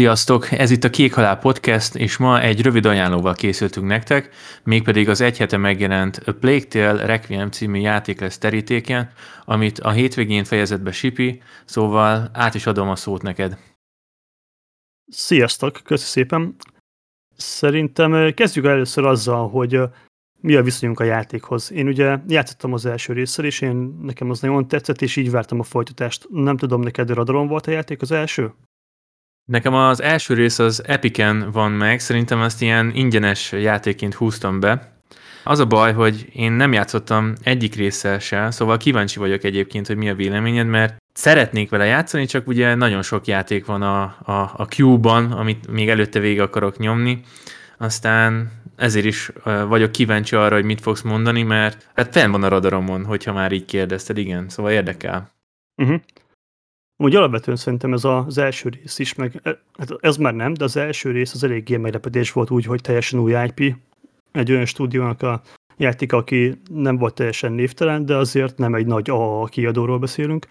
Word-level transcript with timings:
Sziasztok! 0.00 0.52
Ez 0.52 0.70
itt 0.70 0.84
a 0.84 0.90
Kék 0.90 1.14
Halál 1.14 1.38
Podcast, 1.38 1.94
és 1.94 2.16
ma 2.16 2.40
egy 2.40 2.62
rövid 2.62 2.86
ajánlóval 2.86 3.34
készültünk 3.34 3.86
nektek, 3.86 4.30
mégpedig 4.64 5.08
az 5.08 5.20
egy 5.20 5.38
hete 5.38 5.56
megjelent 5.56 6.16
A 6.16 6.32
Plague 6.32 6.64
Tale 6.64 7.06
Requiem 7.06 7.50
című 7.50 7.78
játék 7.78 8.20
lesz 8.20 8.38
terítéken, 8.38 9.12
amit 9.44 9.78
a 9.78 9.90
hétvégén 9.90 10.44
fejezett 10.44 10.80
be 10.80 10.92
Sipi, 10.92 11.42
szóval 11.64 12.30
át 12.32 12.54
is 12.54 12.66
adom 12.66 12.88
a 12.88 12.96
szót 12.96 13.22
neked. 13.22 13.58
Sziasztok! 15.06 15.80
Köszi 15.84 16.06
szépen! 16.06 16.56
Szerintem 17.36 18.34
kezdjük 18.34 18.64
először 18.64 19.04
azzal, 19.06 19.48
hogy 19.48 19.80
mi 20.40 20.54
a 20.54 20.62
viszonyunk 20.62 21.00
a 21.00 21.04
játékhoz. 21.04 21.72
Én 21.72 21.86
ugye 21.86 22.18
játszottam 22.28 22.72
az 22.72 22.86
első 22.86 23.12
résszel, 23.12 23.44
és 23.44 23.60
én 23.60 23.98
nekem 24.02 24.30
az 24.30 24.40
nagyon 24.40 24.68
tetszett, 24.68 25.02
és 25.02 25.16
így 25.16 25.30
vártam 25.30 25.60
a 25.60 25.62
folytatást. 25.62 26.26
Nem 26.30 26.56
tudom, 26.56 26.80
neked 26.80 27.10
radaron 27.10 27.46
volt 27.46 27.66
a 27.66 27.70
játék 27.70 28.02
az 28.02 28.10
első? 28.10 28.52
Nekem 29.44 29.74
az 29.74 30.02
első 30.02 30.34
rész 30.34 30.58
az 30.58 30.82
Epiken 30.86 31.50
van 31.50 31.72
meg, 31.72 32.00
szerintem 32.00 32.42
ezt 32.42 32.62
ilyen 32.62 32.90
ingyenes 32.94 33.52
játékként 33.52 34.14
húztam 34.14 34.60
be. 34.60 34.98
Az 35.44 35.58
a 35.58 35.66
baj, 35.66 35.92
hogy 35.92 36.28
én 36.32 36.52
nem 36.52 36.72
játszottam 36.72 37.32
egyik 37.42 37.74
résszel 37.74 38.18
se, 38.18 38.50
szóval 38.50 38.76
kíváncsi 38.76 39.18
vagyok 39.18 39.44
egyébként, 39.44 39.86
hogy 39.86 39.96
mi 39.96 40.08
a 40.08 40.14
véleményed, 40.14 40.66
mert 40.66 40.96
szeretnék 41.12 41.70
vele 41.70 41.84
játszani, 41.84 42.26
csak 42.26 42.46
ugye 42.46 42.74
nagyon 42.74 43.02
sok 43.02 43.26
játék 43.26 43.64
van 43.66 43.82
a, 43.82 44.02
a, 44.02 44.32
a 44.56 44.66
Q-ban, 44.78 45.32
amit 45.32 45.70
még 45.70 45.88
előtte 45.88 46.18
végig 46.18 46.40
akarok 46.40 46.78
nyomni, 46.78 47.20
aztán 47.78 48.52
ezért 48.76 49.04
is 49.04 49.30
vagyok 49.68 49.92
kíváncsi 49.92 50.36
arra, 50.36 50.54
hogy 50.54 50.64
mit 50.64 50.80
fogsz 50.80 51.02
mondani, 51.02 51.42
mert 51.42 51.88
hát 51.94 52.12
fenn 52.12 52.30
van 52.30 52.42
a 52.42 52.48
radaromon, 52.48 53.04
hogyha 53.04 53.32
már 53.32 53.52
így 53.52 53.64
kérdezted, 53.64 54.18
igen, 54.18 54.48
szóval 54.48 54.72
érdekel. 54.72 55.30
Uh-huh. 55.76 56.00
Úgy 57.02 57.14
alapvetően 57.14 57.56
szerintem 57.56 57.92
ez 57.92 58.04
az 58.04 58.38
első 58.38 58.68
rész 58.68 58.98
is, 58.98 59.14
meg 59.14 59.40
e, 59.42 59.58
hát 59.78 59.96
ez 60.00 60.16
már 60.16 60.34
nem, 60.34 60.54
de 60.54 60.64
az 60.64 60.76
első 60.76 61.10
rész 61.10 61.34
az 61.34 61.44
eléggé 61.44 61.76
meglepetés 61.76 62.32
volt 62.32 62.50
úgy, 62.50 62.64
hogy 62.64 62.80
teljesen 62.80 63.20
új 63.20 63.34
IP. 63.46 63.76
Egy 64.32 64.52
olyan 64.52 64.64
stúdiónak 64.64 65.22
a 65.22 65.42
játék, 65.76 66.12
aki 66.12 66.60
nem 66.70 66.96
volt 66.96 67.14
teljesen 67.14 67.52
névtelen, 67.52 68.06
de 68.06 68.16
azért 68.16 68.58
nem 68.58 68.74
egy 68.74 68.86
nagy 68.86 69.10
A 69.10 69.44
kiadóról 69.44 69.98
beszélünk 69.98 70.46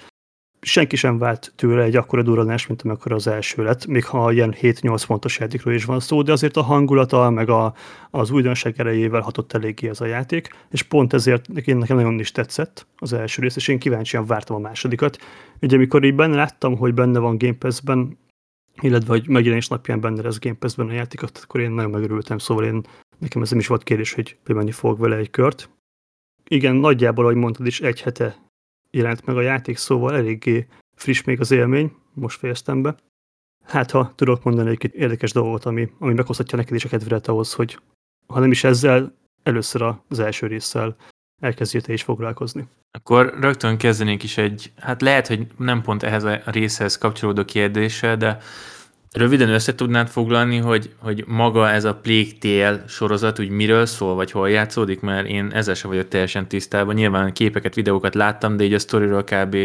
senki 0.61 0.95
sem 0.95 1.17
vált 1.17 1.53
tőle 1.55 1.83
egy 1.83 1.95
akkora 1.95 2.21
durranás, 2.21 2.67
mint 2.67 2.81
amikor 2.81 3.11
az 3.11 3.27
első 3.27 3.63
lett, 3.63 3.85
még 3.85 4.05
ha 4.05 4.31
ilyen 4.31 4.55
7-8 4.61 5.03
pontos 5.07 5.39
játékról 5.39 5.73
is 5.73 5.85
van 5.85 5.99
szó, 5.99 6.21
de 6.21 6.31
azért 6.31 6.57
a 6.57 6.61
hangulata, 6.61 7.29
meg 7.29 7.49
a, 7.49 7.73
az 8.11 8.31
újdonság 8.31 8.73
erejével 8.77 9.21
hatott 9.21 9.53
eléggé 9.53 9.89
ez 9.89 10.01
a 10.01 10.05
játék, 10.05 10.55
és 10.71 10.83
pont 10.83 11.13
ezért 11.13 11.47
én 11.47 11.77
nekem 11.77 11.95
nagyon 11.97 12.19
is 12.19 12.31
tetszett 12.31 12.87
az 12.97 13.13
első 13.13 13.41
rész, 13.41 13.55
és 13.55 13.67
én 13.67 13.79
kíváncsian 13.79 14.25
vártam 14.25 14.55
a 14.55 14.59
másodikat. 14.59 15.17
Ugye 15.61 15.75
amikor 15.75 16.03
így 16.03 16.15
benne 16.15 16.35
láttam, 16.35 16.77
hogy 16.77 16.93
benne 16.93 17.19
van 17.19 17.37
Game 17.37 17.57
Pass-ben, 17.57 18.17
illetve 18.81 19.09
hogy 19.09 19.27
megjelenés 19.27 19.67
napján 19.67 20.01
benne 20.01 20.21
lesz 20.21 20.39
Game 20.39 20.55
Pass-ben 20.55 20.87
a 20.87 20.93
játékot, 20.93 21.41
akkor 21.43 21.59
én 21.59 21.71
nagyon 21.71 21.91
megörültem, 21.91 22.37
szóval 22.37 22.65
én, 22.65 22.81
nekem 23.17 23.41
ez 23.41 23.49
nem 23.49 23.59
is 23.59 23.67
volt 23.67 23.83
kérdés, 23.83 24.13
hogy 24.13 24.37
bemenni 24.43 24.71
fogok 24.71 24.97
vele 24.97 25.15
egy 25.15 25.29
kört. 25.29 25.69
Igen, 26.47 26.75
nagyjából, 26.75 27.23
ahogy 27.23 27.35
mondtad 27.35 27.65
is, 27.65 27.81
egy 27.81 28.01
hete 28.01 28.48
jelent 28.91 29.25
meg 29.25 29.37
a 29.37 29.41
játék, 29.41 29.77
szóval 29.77 30.15
eléggé 30.15 30.67
friss 30.95 31.23
még 31.23 31.39
az 31.39 31.51
élmény, 31.51 31.95
most 32.13 32.39
fejeztem 32.39 32.81
be. 32.81 32.95
Hát, 33.65 33.91
ha 33.91 34.11
tudok 34.15 34.43
mondani 34.43 34.69
egy 34.69 34.91
érdekes 34.93 35.31
dolgot, 35.31 35.65
ami, 35.65 35.91
ami 35.99 36.13
meghozhatja 36.13 36.57
neked 36.57 36.75
is 36.75 36.85
a 36.85 36.89
kedvedet 36.89 37.27
ahhoz, 37.27 37.53
hogy 37.53 37.79
ha 38.27 38.39
nem 38.39 38.51
is 38.51 38.63
ezzel, 38.63 39.15
először 39.43 39.95
az 40.07 40.19
első 40.19 40.47
résszel 40.47 40.95
elkezdjél 41.41 41.81
te 41.81 41.93
is 41.93 42.03
foglalkozni. 42.03 42.67
Akkor 42.91 43.37
rögtön 43.39 43.77
kezdenénk 43.77 44.23
is 44.23 44.37
egy, 44.37 44.71
hát 44.77 45.01
lehet, 45.01 45.27
hogy 45.27 45.47
nem 45.57 45.81
pont 45.81 46.03
ehhez 46.03 46.23
a 46.23 46.41
részhez 46.45 46.97
kapcsolódó 46.97 47.45
kérdéssel, 47.45 48.17
de 48.17 48.37
Röviden 49.11 49.49
össze 49.49 49.75
tudnád 49.75 50.07
foglalni, 50.07 50.57
hogy, 50.57 50.93
hogy 50.97 51.23
maga 51.27 51.69
ez 51.69 51.83
a 51.83 51.95
Plague 51.95 52.31
Tale 52.39 52.87
sorozat 52.87 53.39
úgy 53.39 53.49
miről 53.49 53.85
szól, 53.85 54.15
vagy 54.15 54.31
hol 54.31 54.49
játszódik, 54.49 54.99
mert 54.99 55.27
én 55.27 55.51
ezzel 55.51 55.73
sem 55.73 55.89
vagyok 55.89 56.07
teljesen 56.07 56.47
tisztában. 56.47 56.95
Nyilván 56.95 57.33
képeket, 57.33 57.75
videókat 57.75 58.15
láttam, 58.15 58.57
de 58.57 58.63
így 58.63 58.73
a 58.73 58.79
sztoriról 58.79 59.23
kb. 59.23 59.57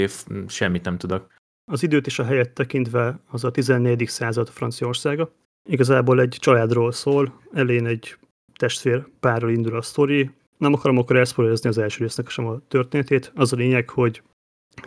semmit 0.49 0.84
nem 0.84 0.99
tudok. 0.99 1.27
Az 1.72 1.82
időt 1.82 2.06
és 2.06 2.19
a 2.19 2.25
helyet 2.25 2.50
tekintve 2.50 3.19
az 3.31 3.44
a 3.44 3.50
14. 3.50 4.05
század 4.06 4.49
Franciaországa. 4.49 5.31
Igazából 5.69 6.21
egy 6.21 6.37
családról 6.41 6.93
szól, 6.93 7.41
elén 7.53 7.87
egy 7.87 8.16
testvér 8.59 9.06
párról 9.21 9.50
indul 9.50 9.76
a 9.76 9.82
sztori. 9.82 10.31
Nem 10.59 10.72
akarom 10.72 10.99
akkor 10.99 11.16
elszpoilerezni 11.16 11.69
az 11.69 11.78
első 11.78 12.03
résznek 12.03 12.28
sem 12.28 12.47
a 12.47 12.61
történetét. 12.69 13.32
Az 13.34 13.53
a 13.53 13.56
lényeg, 13.56 13.91
hogy 13.91 14.22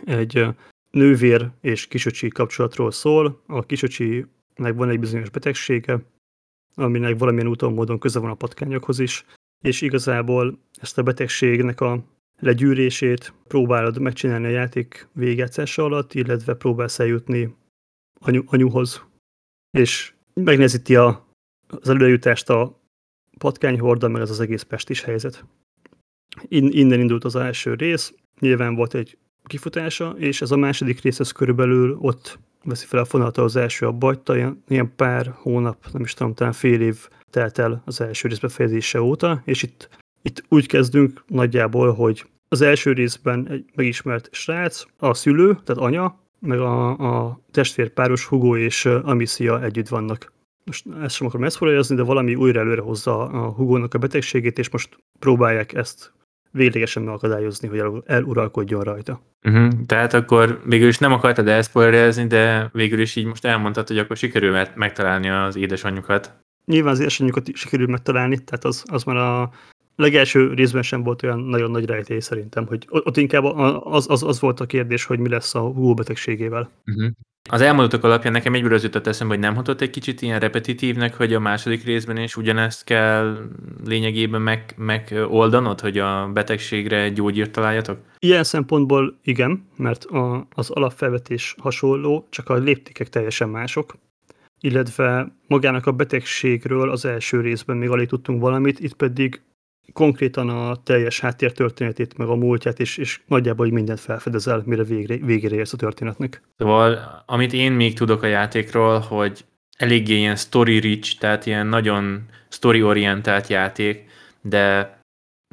egy 0.04 0.46
nővér 0.90 1.50
és 1.60 1.86
kisöcsi 1.86 2.28
kapcsolatról 2.28 2.90
szól. 2.90 3.42
A 3.46 3.66
kisöcsi 3.66 4.26
nek 4.58 4.74
van 4.74 4.88
egy 4.88 5.00
bizonyos 5.00 5.30
betegsége, 5.30 6.00
aminek 6.74 7.18
valamilyen 7.18 7.48
úton, 7.48 7.72
módon 7.72 7.98
köze 7.98 8.18
van 8.18 8.30
a 8.30 8.34
patkányokhoz 8.34 8.98
is, 8.98 9.24
és 9.64 9.80
igazából 9.80 10.58
ezt 10.80 10.98
a 10.98 11.02
betegségnek 11.02 11.80
a 11.80 12.04
legyűrését 12.38 13.32
próbálod 13.48 13.98
megcsinálni 13.98 14.46
a 14.46 14.50
játék 14.50 15.08
végjátszása 15.12 15.84
alatt, 15.84 16.14
illetve 16.14 16.54
próbálsz 16.54 16.98
eljutni 16.98 17.54
anyu, 18.20 18.42
anyuhoz, 18.46 19.04
és 19.70 20.12
megnehezíti 20.34 20.96
a, 20.96 21.26
az 21.66 21.88
előjutást 21.88 22.50
a 22.50 22.80
patkányhorda, 23.38 24.08
meg 24.08 24.22
az 24.22 24.30
az 24.30 24.40
egész 24.40 24.62
pestis 24.62 25.02
helyzet. 25.02 25.44
In, 26.42 26.68
innen 26.72 27.00
indult 27.00 27.24
az 27.24 27.36
első 27.36 27.74
rész, 27.74 28.14
nyilván 28.40 28.74
volt 28.74 28.94
egy 28.94 29.18
kifutása, 29.44 30.10
és 30.10 30.40
ez 30.40 30.50
a 30.50 30.56
második 30.56 31.00
rész 31.00 31.20
ez 31.20 31.32
körülbelül 31.32 31.96
ott 32.00 32.38
veszi 32.64 32.86
fel 32.86 33.00
a 33.00 33.04
fonalat 33.04 33.38
az 33.38 33.56
első 33.56 33.86
a 33.86 33.92
bajta, 33.92 34.36
ilyen, 34.36 34.62
ilyen 34.68 34.92
pár 34.96 35.34
hónap, 35.36 35.86
nem 35.92 36.02
is 36.02 36.14
tudom, 36.14 36.34
talán 36.34 36.52
fél 36.52 36.80
év 36.80 37.08
telt 37.30 37.58
el 37.58 37.82
az 37.84 38.00
első 38.00 38.28
rész 38.28 38.38
befejezése 38.38 39.00
óta, 39.00 39.42
és 39.44 39.62
itt, 39.62 39.88
itt 40.22 40.44
úgy 40.48 40.66
kezdünk 40.66 41.24
nagyjából, 41.26 41.92
hogy 41.92 42.26
az 42.48 42.60
első 42.60 42.92
részben 42.92 43.48
egy 43.48 43.64
megismert 43.74 44.28
srác, 44.32 44.84
a 44.98 45.14
szülő, 45.14 45.58
tehát 45.64 45.82
anya, 45.82 46.18
meg 46.40 46.60
a, 46.60 46.90
a 46.90 47.40
testvérpáros 47.50 48.24
Hugo 48.26 48.56
és 48.56 48.84
Amicia 48.84 49.62
együtt 49.62 49.88
vannak. 49.88 50.32
Most 50.64 50.86
ezt 51.02 51.14
sem 51.14 51.26
akarom 51.26 51.46
eszforolyozni, 51.46 51.96
de 51.96 52.02
valami 52.02 52.34
újra 52.34 52.60
előre 52.60 52.80
hozza 52.80 53.28
a 53.28 53.48
Hugónak 53.48 53.94
a 53.94 53.98
betegségét, 53.98 54.58
és 54.58 54.70
most 54.70 54.98
próbálják 55.18 55.74
ezt 55.74 56.12
véglegesen 56.50 57.02
megakadályozni, 57.02 57.68
hogy 57.68 58.02
eluralkodjon 58.06 58.82
rajta. 58.82 59.20
Uh-huh. 59.42 59.72
Tehát 59.86 60.14
akkor 60.14 60.60
végül 60.64 60.88
is 60.88 60.98
nem 60.98 61.12
akartad 61.12 61.48
elszpoilerezni, 61.48 62.26
de 62.26 62.68
végül 62.72 63.00
is 63.00 63.16
így 63.16 63.26
most 63.26 63.44
elmondtad, 63.44 63.88
hogy 63.88 63.98
akkor 63.98 64.16
sikerül 64.16 64.66
megtalálni 64.74 65.28
az 65.28 65.56
édesanyjukat. 65.56 66.36
Nyilván 66.64 66.92
az 66.92 67.00
édesanyjukat 67.00 67.56
sikerül 67.56 67.86
megtalálni, 67.86 68.44
tehát 68.44 68.64
az, 68.64 68.84
az 68.86 69.04
már 69.04 69.16
a 69.16 69.50
legelső 69.98 70.54
részben 70.54 70.82
sem 70.82 71.02
volt 71.02 71.22
olyan 71.22 71.40
nagyon 71.40 71.70
nagy 71.70 71.84
rejtély 71.84 72.20
szerintem, 72.20 72.66
hogy 72.66 72.86
ott 72.88 73.16
inkább 73.16 73.44
az, 73.84 74.06
az, 74.08 74.22
az 74.22 74.40
volt 74.40 74.60
a 74.60 74.66
kérdés, 74.66 75.04
hogy 75.04 75.18
mi 75.18 75.28
lesz 75.28 75.54
a 75.54 75.60
Hugo 75.60 75.94
betegségével. 75.94 76.70
Uh-huh. 76.86 77.10
Az 77.50 77.60
elmondottak 77.60 78.04
alapján 78.04 78.32
nekem 78.32 78.54
egyből 78.54 78.74
az 78.74 78.82
jutott 78.82 79.06
eszembe, 79.06 79.34
hogy 79.34 79.42
nem 79.42 79.54
hatott 79.54 79.80
egy 79.80 79.90
kicsit 79.90 80.22
ilyen 80.22 80.40
repetitívnek, 80.40 81.14
hogy 81.14 81.34
a 81.34 81.40
második 81.40 81.84
részben 81.84 82.16
is 82.16 82.36
ugyanezt 82.36 82.84
kell 82.84 83.36
lényegében 83.84 84.42
meg, 84.42 84.74
megoldanod, 84.76 85.80
hogy 85.80 85.98
a 85.98 86.30
betegségre 86.32 87.08
gyógyírt 87.08 87.50
találjatok? 87.50 87.98
Ilyen 88.18 88.44
szempontból 88.44 89.18
igen, 89.22 89.68
mert 89.76 90.04
a, 90.04 90.46
az 90.54 90.70
alapfelvetés 90.70 91.54
hasonló, 91.58 92.26
csak 92.30 92.48
a 92.48 92.54
léptékek 92.54 93.08
teljesen 93.08 93.48
mások 93.48 93.94
illetve 94.60 95.32
magának 95.46 95.86
a 95.86 95.92
betegségről 95.92 96.90
az 96.90 97.04
első 97.04 97.40
részben 97.40 97.76
még 97.76 97.88
alig 97.88 98.08
tudtunk 98.08 98.40
valamit, 98.40 98.80
itt 98.80 98.94
pedig 98.94 99.40
konkrétan 99.92 100.48
a 100.48 100.82
teljes 100.82 101.20
háttértörténetét, 101.20 102.16
meg 102.16 102.28
a 102.28 102.34
múltját, 102.34 102.80
és, 102.80 102.96
és 102.96 103.20
nagyjából 103.26 103.64
hogy 103.64 103.74
mindent 103.74 104.00
felfedezel, 104.00 104.62
mire 104.66 104.82
végre, 104.82 105.16
végére 105.16 105.56
érsz 105.56 105.72
a 105.72 105.76
történetnek. 105.76 106.42
Szóval, 106.56 106.98
amit 107.26 107.52
én 107.52 107.72
még 107.72 107.94
tudok 107.94 108.22
a 108.22 108.26
játékról, 108.26 108.98
hogy 108.98 109.44
eléggé 109.76 110.16
ilyen 110.16 110.36
story 110.36 110.78
rich, 110.78 111.18
tehát 111.18 111.46
ilyen 111.46 111.66
nagyon 111.66 112.26
story-orientált 112.48 113.46
játék, 113.46 114.04
de 114.40 114.96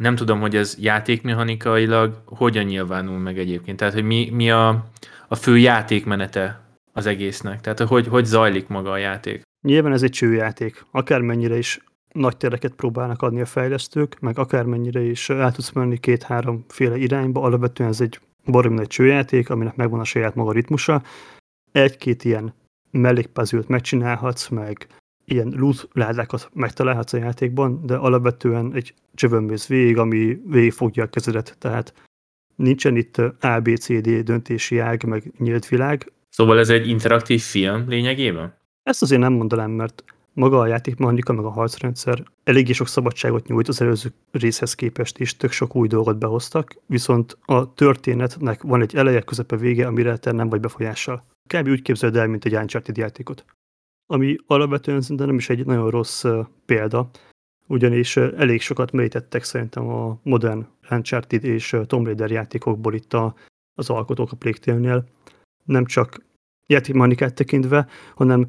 nem 0.02 0.16
tudom, 0.16 0.40
hogy 0.40 0.56
ez 0.56 0.78
játékmechanikailag 0.80 2.22
hogyan 2.26 2.66
nyilvánul 2.66 3.18
meg 3.18 3.40
egyébként. 3.40 3.78
Tehát, 3.78 3.94
hogy 3.94 4.04
mi, 4.04 4.30
mi 4.32 4.52
a, 4.52 4.86
a 5.28 5.36
fő 5.36 5.58
játékmenete 5.58 6.60
az 6.94 7.06
egésznek. 7.06 7.62
Tehát, 7.62 7.80
hogy, 7.80 8.08
hogy 8.08 8.26
zajlik 8.26 8.68
maga 8.68 8.92
a 8.92 8.98
játék. 8.98 9.42
Nyilván 9.68 9.92
ez 9.92 10.04
egy 10.04 10.12
csőjáték. 10.12 10.86
Akármennyire 10.92 11.58
is 11.58 11.80
nagy 12.16 12.38
tereket 12.38 12.74
próbálnak 12.74 13.22
adni 13.22 13.42
a 13.42 13.46
fejlesztők, 13.46 14.20
meg 14.20 14.40
akármennyire 14.40 15.02
is 15.02 15.30
el 15.30 15.52
tudsz 15.52 15.72
menni 15.72 15.98
két-három 15.98 16.66
féle 16.68 16.98
irányba, 16.98 17.42
alapvetően 17.42 17.90
ez 17.90 18.02
egy 18.02 18.20
barom 18.46 18.74
nagy 18.74 18.88
csőjáték, 18.88 19.50
aminek 19.50 19.76
megvan 19.76 20.00
a 20.00 20.04
saját 20.04 20.36
maga 20.36 20.52
ritmusa. 20.52 21.04
Egy-két 21.72 22.24
ilyen 22.24 22.54
mellékpazült 22.92 23.68
megcsinálhatsz, 23.68 24.48
meg 24.48 24.88
ilyen 25.26 25.54
loot 25.58 25.88
ládákat 25.94 26.50
megtalálhatsz 26.54 27.14
a 27.14 27.18
játékban, 27.18 27.86
de 27.86 27.96
alapvetően 27.96 28.74
egy 28.74 28.94
csövön 29.14 29.44
mész 29.44 29.68
végig, 29.68 29.98
ami 29.98 30.42
végig 30.46 30.72
fogja 30.72 31.04
a 31.04 31.08
kezedet, 31.08 31.56
tehát 31.60 31.94
nincsen 32.56 32.96
itt 32.96 33.18
ABCD 33.40 34.10
döntési 34.10 34.80
ág, 34.80 35.04
meg 35.04 35.32
nyílt 35.38 35.68
világ. 35.68 36.12
Szóval 36.30 36.60
ez 36.60 36.70
egy 36.70 36.88
interaktív 36.88 37.42
film 37.42 37.90
lényegében? 37.90 38.54
Ezt 38.84 39.02
azért 39.02 39.22
nem 39.22 39.34
mondanám, 39.34 39.72
mert 39.72 40.04
maga 40.36 40.60
a 40.60 40.68
játékmechanika, 40.68 41.34
meg 41.34 41.46
a 41.46 41.50
harcrendszer 41.50 42.24
eléggé 42.44 42.72
sok 42.72 42.88
szabadságot 42.88 43.48
nyújt 43.48 43.68
az 43.68 43.82
előző 43.82 44.14
részhez 44.32 44.74
képest 44.76 45.20
is, 45.20 45.38
tök 45.38 45.52
sok 45.52 45.76
új 45.76 45.88
dolgot 45.88 46.18
behoztak, 46.18 46.76
viszont 46.86 47.38
a 47.46 47.74
történetnek 47.74 48.62
van 48.62 48.82
egy 48.82 48.96
eleje, 48.96 49.22
közepe, 49.22 49.58
vége, 49.58 49.88
amire 49.88 50.18
te 50.18 50.32
nem 50.32 50.50
vagy 50.50 50.60
befolyással. 50.60 51.26
Kb. 51.54 51.68
úgy 51.68 51.82
képzeld 51.82 52.16
el, 52.16 52.28
mint 52.28 52.46
egy 52.46 52.56
Uncharted 52.56 52.98
játékot. 52.98 53.46
Ami 54.06 54.36
alapvetően 54.48 55.02
szerintem 55.02 55.28
nem 55.28 55.38
is 55.38 55.50
egy 55.50 55.66
nagyon 55.66 55.90
rossz 55.90 56.26
példa, 56.66 57.10
ugyanis 57.68 58.18
elég 58.18 58.62
sokat 58.62 58.92
mélyítettek 58.92 59.44
szerintem 59.44 59.88
a 59.88 60.20
modern 60.24 60.68
Uncharted 60.90 61.44
és 61.44 61.76
Tomb 61.86 62.06
Raider 62.06 62.32
játékokból 62.32 62.94
itt 62.94 63.14
a, 63.14 63.36
az 63.78 63.90
alkotók 63.90 64.32
a 64.32 64.36
Plague 64.36 65.04
Nem 65.64 65.86
csak 65.86 66.26
játékmechanikát 66.68 67.34
tekintve, 67.34 67.88
hanem 68.16 68.48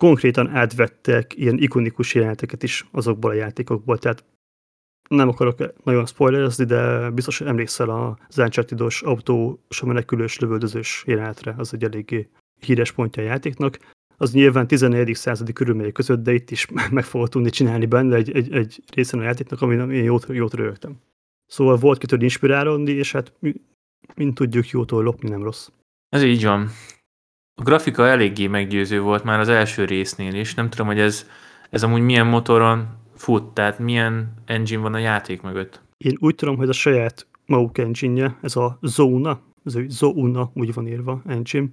konkrétan 0.00 0.48
átvettek 0.48 1.36
ilyen 1.36 1.58
ikonikus 1.58 2.14
jeleneteket 2.14 2.62
is 2.62 2.88
azokból 2.92 3.30
a 3.30 3.34
játékokból, 3.34 3.98
tehát 3.98 4.24
nem 5.08 5.28
akarok 5.28 5.84
nagyon 5.84 6.06
spoilerezni, 6.06 6.64
de 6.64 7.10
biztos 7.10 7.40
emlékszel 7.40 7.90
az 7.90 8.38
Uncharted-os 8.38 9.02
autós 9.02 9.82
menekülős 9.84 10.38
lövöldözős 10.38 11.04
jelenetre, 11.06 11.54
az 11.58 11.74
egy 11.74 11.84
eléggé 11.84 12.28
híres 12.60 12.92
pontja 12.92 13.22
a 13.22 13.26
játéknak. 13.26 13.78
Az 14.16 14.32
nyilván 14.32 14.66
14. 14.66 15.14
századi 15.14 15.52
körülmények 15.52 15.92
között, 15.92 16.22
de 16.22 16.32
itt 16.32 16.50
is 16.50 16.66
meg 16.90 17.04
fogod 17.04 17.28
tudni 17.28 17.50
csinálni 17.50 17.86
benne 17.86 18.16
egy, 18.16 18.30
egy, 18.30 18.52
egy 18.52 18.82
részen 18.94 19.20
a 19.20 19.22
játéknak, 19.22 19.62
amin 19.62 19.90
én 19.90 20.04
jót, 20.04 20.26
jót 20.28 20.54
rögtem. 20.54 20.96
Szóval 21.46 21.76
volt 21.76 21.98
kitől 21.98 22.22
inspirálódni, 22.22 22.92
és 22.92 23.12
hát 23.12 23.32
mint 24.14 24.34
tudjuk, 24.34 24.68
jótól 24.68 25.02
lopni 25.02 25.28
nem 25.28 25.42
rossz. 25.42 25.68
Ez 26.08 26.22
így 26.22 26.44
van. 26.44 26.68
A 27.54 27.62
grafika 27.62 28.06
eléggé 28.06 28.46
meggyőző 28.46 29.00
volt 29.00 29.24
már 29.24 29.40
az 29.40 29.48
első 29.48 29.84
résznél 29.84 30.34
is. 30.34 30.54
Nem 30.54 30.70
tudom, 30.70 30.86
hogy 30.86 30.98
ez, 30.98 31.26
ez 31.70 31.82
amúgy 31.82 32.02
milyen 32.02 32.26
motoron 32.26 32.88
fut, 33.14 33.44
tehát 33.54 33.78
milyen 33.78 34.34
engine 34.46 34.80
van 34.82 34.94
a 34.94 34.98
játék 34.98 35.42
mögött. 35.42 35.80
Én 35.96 36.16
úgy 36.20 36.34
tudom, 36.34 36.56
hogy 36.56 36.68
a 36.68 36.72
saját 36.72 37.26
maguk 37.46 37.78
engine 37.78 38.38
ez 38.42 38.56
a 38.56 38.78
Zona, 38.82 39.40
ez 39.64 39.74
a 39.74 39.80
Zona 39.88 40.50
úgy 40.54 40.74
van 40.74 40.86
írva 40.86 41.22
engine, 41.26 41.66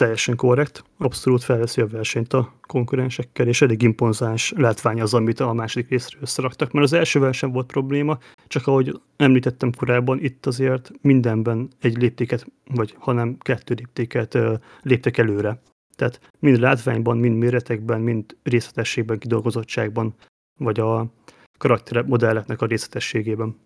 teljesen 0.00 0.36
korrekt, 0.36 0.84
abszolút 0.98 1.42
felveszi 1.42 1.80
a 1.80 1.86
versenyt 1.86 2.32
a 2.32 2.52
konkurensekkel, 2.60 3.46
és 3.46 3.62
elég 3.62 3.82
impozáns 3.82 4.52
látvány 4.56 5.00
az, 5.00 5.14
amit 5.14 5.40
a 5.40 5.52
második 5.52 5.88
részre 5.88 6.18
összeraktak, 6.20 6.72
mert 6.72 6.86
az 6.86 6.92
elsővel 6.92 7.32
sem 7.32 7.52
volt 7.52 7.66
probléma, 7.66 8.18
csak 8.46 8.66
ahogy 8.66 9.00
említettem 9.16 9.72
korábban, 9.76 10.22
itt 10.22 10.46
azért 10.46 10.90
mindenben 11.00 11.68
egy 11.80 11.96
léptéket, 11.96 12.46
vagy 12.64 12.94
hanem 12.98 13.38
kettő 13.38 13.74
léptéket 13.74 14.38
léptek 14.82 15.18
előre. 15.18 15.60
Tehát 15.96 16.20
mind 16.38 16.58
látványban, 16.58 17.18
mind 17.18 17.36
méretekben, 17.36 18.00
mind 18.00 18.36
részletességben, 18.42 19.18
kidolgozottságban, 19.18 20.14
vagy 20.58 20.80
a 20.80 21.12
karaktermodelleknek 21.58 22.60
a 22.60 22.66
részletességében. 22.66 23.56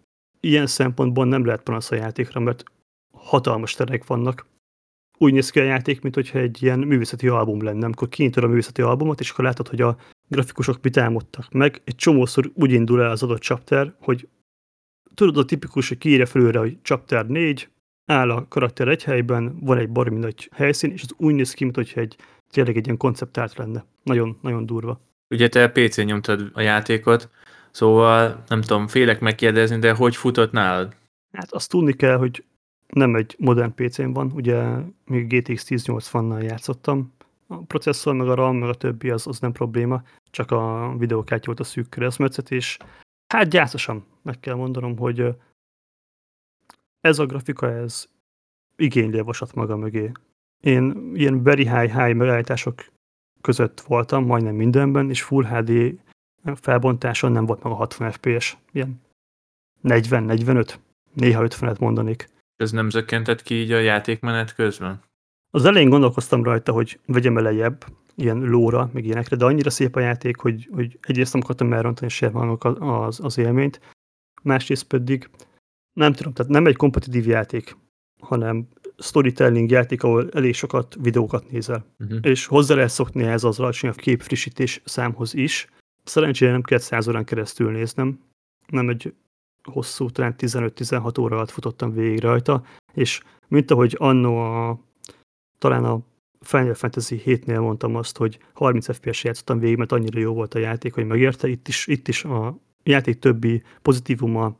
Ilyen 0.41 0.67
szempontból 0.67 1.25
nem 1.27 1.45
lehet 1.45 1.63
panasz 1.63 1.91
a 1.91 1.95
játékra, 1.95 2.41
mert 2.41 2.65
hatalmas 3.17 3.75
terek 3.75 4.07
vannak, 4.07 4.47
úgy 5.19 5.33
néz 5.33 5.51
ki 5.51 5.61
a 5.61 5.65
játék, 5.65 6.01
mint 6.01 6.15
hogyha 6.15 6.39
egy 6.39 6.63
ilyen 6.63 6.79
művészeti 6.79 7.29
album 7.29 7.63
lenne, 7.63 7.85
amikor 7.85 8.09
kinyitod 8.09 8.45
a 8.45 8.47
művészeti 8.47 8.83
albumot, 8.83 9.21
és 9.21 9.31
akkor 9.31 9.45
látod, 9.45 9.69
hogy 9.69 9.81
a 9.81 9.97
grafikusok 10.29 10.79
mit 10.83 10.97
álmodtak 10.97 11.53
meg. 11.53 11.81
Egy 11.85 11.95
csomószor 11.95 12.51
úgy 12.55 12.73
indul 12.73 13.03
el 13.03 13.11
az 13.11 13.23
adott 13.23 13.41
chapter, 13.41 13.95
hogy 14.01 14.29
tudod 15.15 15.37
a 15.37 15.45
tipikus, 15.45 15.89
hogy 15.89 15.99
kiírja 15.99 16.27
felőle, 16.27 16.59
hogy 16.59 16.79
chapter 16.83 17.27
4, 17.27 17.69
áll 18.07 18.31
a 18.31 18.49
karakter 18.49 18.89
egy 18.89 19.05
helyben, 19.05 19.59
van 19.61 19.79
egy 19.79 19.91
baromi 19.91 20.19
nagy 20.19 20.49
helyszín, 20.53 20.91
és 20.91 21.03
az 21.03 21.15
úgy 21.17 21.35
néz 21.35 21.53
ki, 21.53 21.65
mint 21.65 21.77
hogyha 21.77 22.01
egy, 22.01 22.17
tényleg 22.51 22.77
egy 22.77 22.85
ilyen 22.85 22.97
konceptált 22.97 23.57
lenne. 23.57 23.85
Nagyon, 24.03 24.39
nagyon 24.43 24.67
durva. 24.67 25.01
Ugye 25.31 25.49
te 25.49 25.69
PC-n 25.69 26.03
nyomtad 26.03 26.51
a 26.53 26.61
játékot, 26.61 27.31
szóval 27.71 28.45
nem 28.49 28.61
tudom, 28.61 28.87
félek 28.87 29.21
megkérdezni, 29.21 29.79
de 29.79 29.93
hogy 29.93 30.17
futott 30.17 30.53
nálad? 30.53 30.95
Hát 31.33 31.53
azt 31.53 31.71
tudni 31.71 31.93
kell, 31.93 32.17
hogy 32.17 32.45
nem 32.95 33.15
egy 33.15 33.37
modern 33.39 33.75
PC-n 33.75 34.13
van, 34.13 34.33
ugye 34.35 34.79
még 35.05 35.27
GTX 35.27 35.67
1080-nal 35.69 36.43
játszottam, 36.43 37.13
a 37.47 37.57
processzor, 37.57 38.15
meg 38.15 38.29
a 38.29 38.35
RAM, 38.35 38.57
meg 38.57 38.69
a 38.69 38.75
többi 38.75 39.11
az, 39.11 39.27
az 39.27 39.41
nem 39.41 39.53
probléma, 39.53 40.03
csak 40.31 40.51
a 40.51 40.95
videókártya 40.99 41.47
volt 41.47 41.61
a 41.61 41.65
szűk 41.65 41.89
keresztmetszet, 41.89 42.51
és 42.51 42.79
hát 43.27 43.49
gyászosan 43.49 44.05
meg 44.23 44.41
kell 44.41 44.55
mondanom, 44.55 44.99
hogy 44.99 45.37
ez 47.01 47.19
a 47.19 47.27
grafika, 47.27 47.71
ez 47.71 48.09
igényli 48.77 49.19
a 49.19 49.47
maga 49.55 49.77
mögé. 49.77 50.13
Én 50.61 51.11
ilyen 51.15 51.43
very 51.43 51.69
high, 51.69 52.05
high 52.05 52.15
megállítások 52.15 52.85
között 53.41 53.81
voltam, 53.81 54.25
majdnem 54.25 54.55
mindenben, 54.55 55.11
és 55.11 55.23
Full 55.23 55.45
HD 55.45 56.01
felbontáson 56.55 57.33
nem 57.33 57.47
volt 57.47 57.63
meg 57.63 57.73
a 57.73 57.77
60 57.77 58.11
FPS, 58.11 58.57
ilyen 58.73 59.01
40-45, 59.83 60.75
néha 61.13 61.43
50-et 61.47 61.79
mondanék. 61.81 62.29
Ez 62.57 62.71
nem 62.71 62.91
zökkentett 62.91 63.43
ki 63.43 63.55
így 63.55 63.73
a 63.73 63.79
játékmenet 63.79 64.55
közben? 64.55 65.03
Az 65.51 65.65
elején 65.65 65.89
gondolkoztam 65.89 66.43
rajta, 66.43 66.73
hogy 66.73 67.01
vegyem 67.07 67.39
lejjebb, 67.39 67.85
ilyen 68.17 68.39
lóra, 68.39 68.91
meg 68.93 69.05
ilyenekre, 69.05 69.37
de 69.37 69.45
annyira 69.45 69.71
szép 69.71 69.97
a 69.97 70.01
játék, 70.01 70.37
hogy, 70.37 70.69
hogy 70.73 70.99
egyrészt 71.03 71.33
nem 71.33 71.43
akartam 71.45 71.73
elrontani 71.73 72.11
se 72.11 72.31
az, 72.79 73.21
az 73.23 73.39
élményt, 73.39 73.81
másrészt 74.43 74.85
pedig 74.85 75.31
nem 75.93 76.13
tudom, 76.13 76.33
tehát 76.33 76.53
nem 76.53 76.67
egy 76.67 76.77
kompetitív 76.77 77.27
játék, 77.27 77.77
hanem 78.21 78.69
storytelling 78.99 79.71
játék, 79.71 80.03
ahol 80.03 80.29
elég 80.31 80.55
sokat 80.55 80.97
videókat 81.01 81.51
nézel. 81.51 81.85
Uh-huh. 81.99 82.19
És 82.23 82.47
hozzá 82.47 82.75
lehet 82.75 82.91
szokni 82.91 83.25
ez 83.25 83.45
az 83.45 83.59
alacsonyabb 83.59 83.97
képfrissítés 83.97 84.81
számhoz 84.85 85.35
is. 85.35 85.69
Szerencsére 86.05 86.51
nem 86.51 86.63
kellett 86.63 86.85
száz 86.85 87.09
órán 87.09 87.25
keresztül 87.25 87.71
néznem, 87.71 88.21
nem 88.67 88.89
egy 88.89 89.15
hosszú, 89.71 90.11
talán 90.11 90.35
15-16 90.39 91.21
óra 91.21 91.37
alatt 91.37 91.51
futottam 91.51 91.93
végig 91.93 92.21
rajta, 92.21 92.65
és 92.93 93.23
mint 93.49 93.71
ahogy 93.71 93.97
annó 93.99 94.39
a, 94.39 94.79
talán 95.59 95.85
a 95.85 96.01
Final 96.41 96.75
Fantasy 96.75 97.23
7-nél 97.25 97.61
mondtam 97.61 97.97
azt, 97.97 98.17
hogy 98.17 98.39
30 98.53 98.95
FPS 98.95 99.25
játszottam 99.25 99.59
végig, 99.59 99.77
mert 99.77 99.93
annyira 99.93 100.19
jó 100.21 100.33
volt 100.33 100.55
a 100.55 100.59
játék, 100.59 100.95
hogy 100.95 101.07
megérte. 101.07 101.49
Itt 101.49 101.69
is, 101.69 101.87
itt 101.87 102.09
is 102.09 102.25
a 102.25 102.59
játék 102.83 103.19
többi 103.19 103.63
pozitívuma 103.83 104.57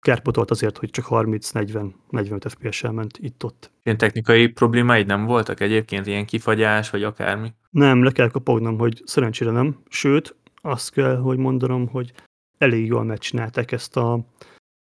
kárpotolt 0.00 0.50
azért, 0.50 0.78
hogy 0.78 0.90
csak 0.90 1.06
30-40-45 1.08 2.46
FPS-el 2.48 2.92
ment 2.92 3.18
itt-ott. 3.18 3.70
Ilyen 3.82 3.98
technikai 3.98 4.46
problémáid 4.46 5.06
nem 5.06 5.24
voltak 5.24 5.60
egyébként, 5.60 6.06
ilyen 6.06 6.26
kifagyás, 6.26 6.90
vagy 6.90 7.02
akármi? 7.02 7.52
Nem, 7.70 8.02
le 8.02 8.10
kell 8.10 8.28
kapognom, 8.28 8.78
hogy 8.78 9.02
szerencsére 9.04 9.50
nem. 9.50 9.82
Sőt, 9.88 10.36
azt 10.62 10.92
kell, 10.92 11.16
hogy 11.16 11.36
mondanom, 11.38 11.88
hogy 11.88 12.12
elég 12.58 12.86
jól 12.86 13.04
megcsinálták 13.04 13.72
ezt 13.72 13.96
a 13.96 14.24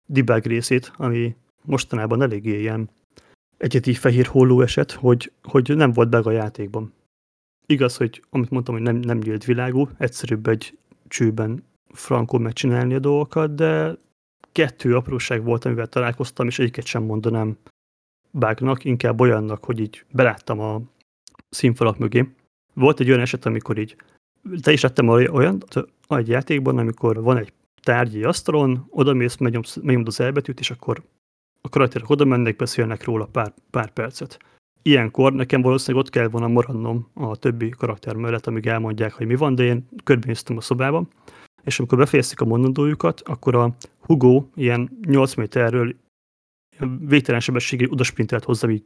debug 0.06 0.44
részét, 0.44 0.92
ami 0.96 1.36
mostanában 1.62 2.22
eléggé 2.22 2.60
ilyen 2.60 2.90
egyedi 3.56 3.94
fehér 3.94 4.26
holló 4.26 4.60
eset, 4.60 4.92
hogy, 4.92 5.32
hogy 5.42 5.76
nem 5.76 5.92
volt 5.92 6.08
beg 6.08 6.26
a 6.26 6.30
játékban. 6.30 6.92
Igaz, 7.66 7.96
hogy 7.96 8.22
amit 8.30 8.50
mondtam, 8.50 8.74
hogy 8.74 8.82
nem, 8.82 8.96
nem 8.96 9.18
nyílt 9.18 9.44
világú, 9.44 9.88
egyszerűbb 9.98 10.46
egy 10.46 10.78
csőben 11.08 11.64
frankon 11.88 12.40
megcsinálni 12.40 12.94
a 12.94 12.98
dolgokat, 12.98 13.54
de 13.54 13.96
kettő 14.52 14.96
apróság 14.96 15.44
volt, 15.44 15.64
amivel 15.64 15.86
találkoztam, 15.86 16.46
és 16.46 16.58
egyiket 16.58 16.86
sem 16.86 17.02
mondanám 17.02 17.56
bugnak, 18.30 18.84
inkább 18.84 19.20
olyannak, 19.20 19.64
hogy 19.64 19.80
így 19.80 20.04
beláttam 20.10 20.60
a 20.60 20.80
színfalak 21.50 21.98
mögé. 21.98 22.28
Volt 22.74 23.00
egy 23.00 23.08
olyan 23.08 23.20
eset, 23.20 23.46
amikor 23.46 23.78
így 23.78 23.96
te 24.60 24.72
is 24.72 24.82
lettem 24.82 25.08
olyan 25.08 25.62
egy 26.08 26.28
játékban, 26.28 26.78
amikor 26.78 27.22
van 27.22 27.36
egy 27.36 27.52
tárgyi 27.84 28.22
asztalon, 28.22 28.86
odamész, 28.90 29.36
megnyomod 29.36 30.06
az 30.06 30.20
elbetűt, 30.20 30.60
és 30.60 30.70
akkor 30.70 31.02
a 31.60 31.68
karakterek 31.68 32.10
oda 32.10 32.24
mennek, 32.24 32.56
beszélnek 32.56 33.04
róla 33.04 33.26
pár, 33.26 33.52
pár 33.70 33.92
percet. 33.92 34.38
Ilyenkor 34.82 35.32
nekem 35.32 35.62
valószínűleg 35.62 36.04
ott 36.04 36.12
kell 36.12 36.28
volna 36.28 36.48
maradnom 36.48 37.10
a 37.14 37.36
többi 37.36 37.68
karakter 37.68 38.14
mellett, 38.14 38.46
amíg 38.46 38.66
elmondják, 38.66 39.12
hogy 39.12 39.26
mi 39.26 39.36
van, 39.36 39.54
de 39.54 39.62
én 39.62 39.88
körbenéztem 40.04 40.56
a 40.56 40.60
szobában, 40.60 41.08
és 41.64 41.78
amikor 41.78 41.98
befejezték 41.98 42.40
a 42.40 42.44
mondandójukat, 42.44 43.20
akkor 43.20 43.54
a 43.54 43.76
Hugo 44.00 44.44
ilyen 44.54 44.98
8 45.06 45.34
méterről 45.34 45.94
végtelen 46.98 47.40
sebességig 47.40 47.92
odasprintelt 47.92 48.44
hozzá, 48.44 48.68
így 48.68 48.84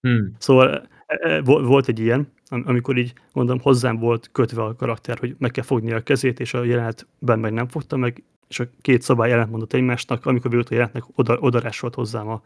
hmm. 0.00 0.34
Szóval 0.38 0.88
e, 1.06 1.28
e, 1.28 1.40
volt 1.42 1.88
egy 1.88 1.98
ilyen, 1.98 2.32
amikor 2.50 2.96
így 2.96 3.12
mondom, 3.32 3.60
hozzám 3.60 3.98
volt 3.98 4.28
kötve 4.32 4.62
a 4.62 4.74
karakter, 4.74 5.18
hogy 5.18 5.34
meg 5.38 5.50
kell 5.50 5.64
fogni 5.64 5.92
a 5.92 6.02
kezét, 6.02 6.40
és 6.40 6.54
a 6.54 6.64
jelenetben 6.64 7.38
meg 7.38 7.52
nem 7.52 7.68
fogta 7.68 7.96
meg, 7.96 8.22
és 8.48 8.60
a 8.60 8.68
két 8.80 9.02
szabály 9.02 9.32
ellentmondott 9.32 9.72
egymásnak, 9.72 10.26
amikor 10.26 10.50
végült 10.50 10.70
a 10.70 10.74
jelenetnek, 10.74 11.04
oda, 11.14 11.38
odarásolt 11.38 11.94
hozzám 11.94 12.28
a, 12.28 12.42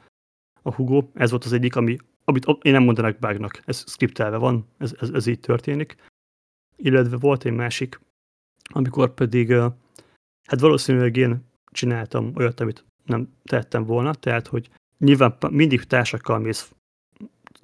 a 0.62 0.74
Hugo. 0.74 1.08
Ez 1.14 1.30
volt 1.30 1.44
az 1.44 1.52
egyik, 1.52 1.76
ami, 1.76 1.96
amit 2.24 2.46
én 2.62 2.72
nem 2.72 2.82
mondanak 2.82 3.18
bugnak, 3.18 3.62
ez 3.64 3.84
skriptelve 3.86 4.36
van, 4.36 4.66
ez, 4.78 4.94
ez, 5.00 5.10
ez 5.10 5.26
így 5.26 5.40
történik. 5.40 5.96
Illetve 6.76 7.16
volt 7.16 7.44
egy 7.44 7.52
másik, 7.52 8.00
amikor 8.72 9.14
pedig, 9.14 9.50
hát 10.44 10.60
valószínűleg 10.60 11.16
én 11.16 11.44
csináltam 11.70 12.32
olyat, 12.34 12.60
amit 12.60 12.84
nem 13.04 13.32
tettem 13.42 13.84
volna, 13.84 14.14
tehát, 14.14 14.46
hogy 14.46 14.70
nyilván 14.98 15.36
mindig 15.50 15.84
társakkal 15.84 16.38
mész 16.38 16.72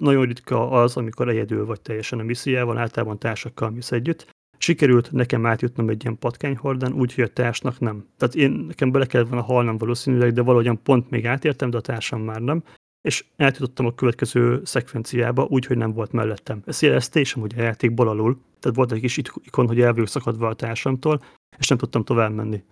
nagyon 0.01 0.25
ritka 0.25 0.69
az, 0.71 0.97
amikor 0.97 1.29
egyedül 1.29 1.65
vagy 1.65 1.81
teljesen 1.81 2.19
a 2.19 2.23
missziával, 2.23 2.77
általában 2.77 3.19
társakkal 3.19 3.69
mész 3.69 3.91
együtt. 3.91 4.27
Sikerült 4.57 5.11
nekem 5.11 5.45
átjutnom 5.45 5.89
egy 5.89 6.03
ilyen 6.03 6.17
patkányhordán, 6.19 6.93
úgyhogy 6.93 7.23
a 7.23 7.27
társnak 7.27 7.79
nem. 7.79 8.05
Tehát 8.17 8.35
én 8.35 8.51
nekem 8.51 8.91
bele 8.91 9.05
kellett 9.05 9.27
volna 9.27 9.43
halnom 9.45 9.77
valószínűleg, 9.77 10.33
de 10.33 10.41
valahogyan 10.41 10.81
pont 10.83 11.09
még 11.09 11.27
átértem, 11.27 11.69
de 11.69 11.77
a 11.77 11.81
társam 11.81 12.21
már 12.21 12.41
nem 12.41 12.63
és 13.01 13.25
átjutottam 13.37 13.85
a 13.85 13.95
következő 13.95 14.61
szekvenciába, 14.63 15.45
úgyhogy 15.49 15.77
nem 15.77 15.93
volt 15.93 16.11
mellettem. 16.11 16.61
Ezt 16.65 16.81
jelezte 16.81 17.19
is 17.19 17.33
amúgy 17.33 17.53
a 17.57 17.61
játékból 17.61 18.07
alul, 18.07 18.37
tehát 18.59 18.77
volt 18.77 18.91
egy 18.91 18.99
kis 18.99 19.17
ikon, 19.17 19.67
hogy 19.67 19.81
el 19.81 19.93
vagyok 19.93 20.07
szakadva 20.07 20.47
a 20.47 20.53
társamtól, 20.53 21.23
és 21.57 21.67
nem 21.67 21.77
tudtam 21.77 22.03
tovább 22.03 22.33
menni. 22.33 22.63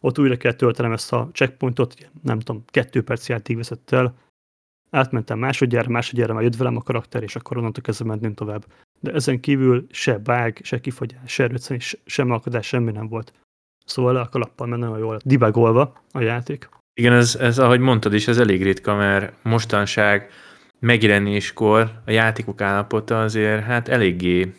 Ott 0.00 0.18
újra 0.18 0.36
kell 0.36 0.52
töltenem 0.52 0.92
ezt 0.92 1.12
a 1.12 1.30
checkpointot, 1.32 2.10
nem 2.22 2.38
tudom, 2.38 2.64
kettő 2.66 3.02
perc 3.02 3.28
játék 3.28 3.56
veszett 3.56 3.90
el, 3.90 4.14
átmentem 4.90 5.38
másodjára, 5.38 5.90
másodjára 5.90 6.34
már 6.34 6.42
jött 6.42 6.56
velem 6.56 6.76
a 6.76 6.82
karakter, 6.82 7.22
és 7.22 7.36
akkor 7.36 7.56
onnantól 7.56 7.82
kezdve 7.82 8.04
mentünk 8.04 8.34
tovább. 8.34 8.64
De 9.00 9.12
ezen 9.12 9.40
kívül 9.40 9.86
se 9.90 10.18
bág, 10.18 10.60
se 10.62 10.80
kifogyás, 10.80 11.20
se 11.32 11.46
röcen, 11.46 11.78
se 12.04 12.22
akadás, 12.22 12.66
semmi 12.66 12.92
nem 12.92 13.08
volt. 13.08 13.32
Szóval 13.84 14.16
a 14.16 14.28
kalappal, 14.28 14.66
mert 14.66 14.80
nagyon 14.80 14.98
jól 14.98 15.18
debugolva 15.24 16.02
a 16.12 16.20
játék. 16.20 16.68
Igen, 16.94 17.12
ez, 17.12 17.36
ez, 17.40 17.58
ahogy 17.58 17.80
mondtad 17.80 18.14
is, 18.14 18.28
ez 18.28 18.38
elég 18.38 18.62
ritka, 18.62 18.94
mert 18.94 19.32
mostanság 19.42 20.30
megjelenéskor 20.78 21.90
a 22.06 22.10
játékok 22.10 22.60
állapota 22.60 23.22
azért 23.22 23.64
hát 23.64 23.88
eléggé 23.88 24.54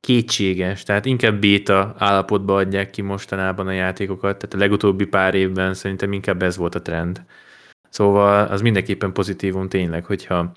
kétséges, 0.00 0.82
tehát 0.82 1.04
inkább 1.04 1.40
béta 1.40 1.94
állapotba 1.98 2.56
adják 2.56 2.90
ki 2.90 3.02
mostanában 3.02 3.66
a 3.66 3.72
játékokat, 3.72 4.38
tehát 4.38 4.54
a 4.54 4.58
legutóbbi 4.58 5.06
pár 5.06 5.34
évben 5.34 5.74
szerintem 5.74 6.12
inkább 6.12 6.42
ez 6.42 6.56
volt 6.56 6.74
a 6.74 6.82
trend. 6.82 7.24
Szóval 7.88 8.46
az 8.46 8.60
mindenképpen 8.60 9.12
pozitívum 9.12 9.68
tényleg, 9.68 10.04
hogyha, 10.04 10.52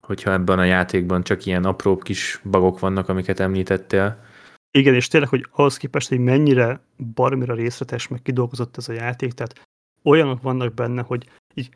hogyha 0.00 0.32
ebben 0.32 0.58
a 0.58 0.64
játékban 0.64 1.22
csak 1.22 1.46
ilyen 1.46 1.64
apró 1.64 1.96
kis 1.96 2.40
bagok 2.50 2.78
vannak, 2.78 3.08
amiket 3.08 3.40
említettél. 3.40 4.24
Igen, 4.70 4.94
és 4.94 5.08
tényleg, 5.08 5.28
hogy 5.28 5.46
ahhoz 5.50 5.76
képest, 5.76 6.08
hogy 6.08 6.18
mennyire 6.18 6.80
barmira 7.14 7.54
részletes, 7.54 8.08
meg 8.08 8.22
kidolgozott 8.22 8.76
ez 8.76 8.88
a 8.88 8.92
játék, 8.92 9.32
tehát 9.32 9.66
olyanok 10.02 10.42
vannak 10.42 10.74
benne, 10.74 11.02
hogy 11.02 11.30
így 11.54 11.68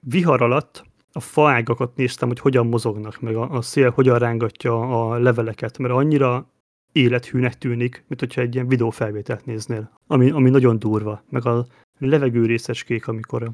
vihar 0.00 0.42
alatt 0.42 0.84
a 1.12 1.20
faágakat 1.20 1.96
néztem, 1.96 2.28
hogy 2.28 2.40
hogyan 2.40 2.66
mozognak, 2.66 3.20
meg 3.20 3.36
a, 3.36 3.50
a 3.50 3.62
szél 3.62 3.90
hogyan 3.90 4.18
rángatja 4.18 4.80
a 4.80 5.18
leveleket, 5.18 5.78
mert 5.78 5.94
annyira 5.94 6.46
élethűnek 6.92 7.58
tűnik, 7.58 8.04
mint 8.08 8.20
hogyha 8.20 8.40
egy 8.40 8.54
ilyen 8.54 8.68
videófelvételt 8.68 9.44
néznél, 9.44 9.90
ami, 10.06 10.30
ami 10.30 10.50
nagyon 10.50 10.78
durva, 10.78 11.22
meg 11.30 11.46
a 11.46 11.66
levegő 11.98 12.46
részecskék, 12.46 13.08
amikor 13.08 13.50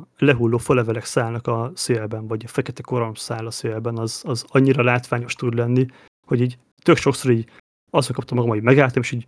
a 0.00 0.08
lehulló 0.18 0.58
falevelek 0.58 1.04
szállnak 1.04 1.46
a 1.46 1.72
szélben, 1.74 2.26
vagy 2.26 2.44
a 2.44 2.48
fekete 2.48 2.82
korom 2.82 3.14
száll 3.14 3.46
a 3.46 3.50
szélben, 3.50 3.98
az, 3.98 4.22
az 4.26 4.44
annyira 4.48 4.82
látványos 4.82 5.34
tud 5.34 5.54
lenni, 5.54 5.86
hogy 6.26 6.40
így 6.40 6.58
tök 6.82 6.96
sokszor 6.96 7.30
így 7.30 7.50
azt 7.90 8.12
kaptam 8.12 8.36
magam, 8.36 8.52
hogy 8.52 8.62
megálltam, 8.62 9.02
és 9.02 9.10
így 9.12 9.26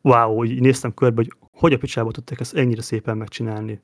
wow, 0.00 0.44
így 0.44 0.60
néztem 0.60 0.94
körbe, 0.94 1.16
hogy 1.16 1.32
hogy 1.54 1.72
a 1.72 1.78
picsába 1.78 2.10
tudták 2.10 2.40
ezt 2.40 2.54
ennyire 2.54 2.82
szépen 2.82 3.16
megcsinálni. 3.16 3.80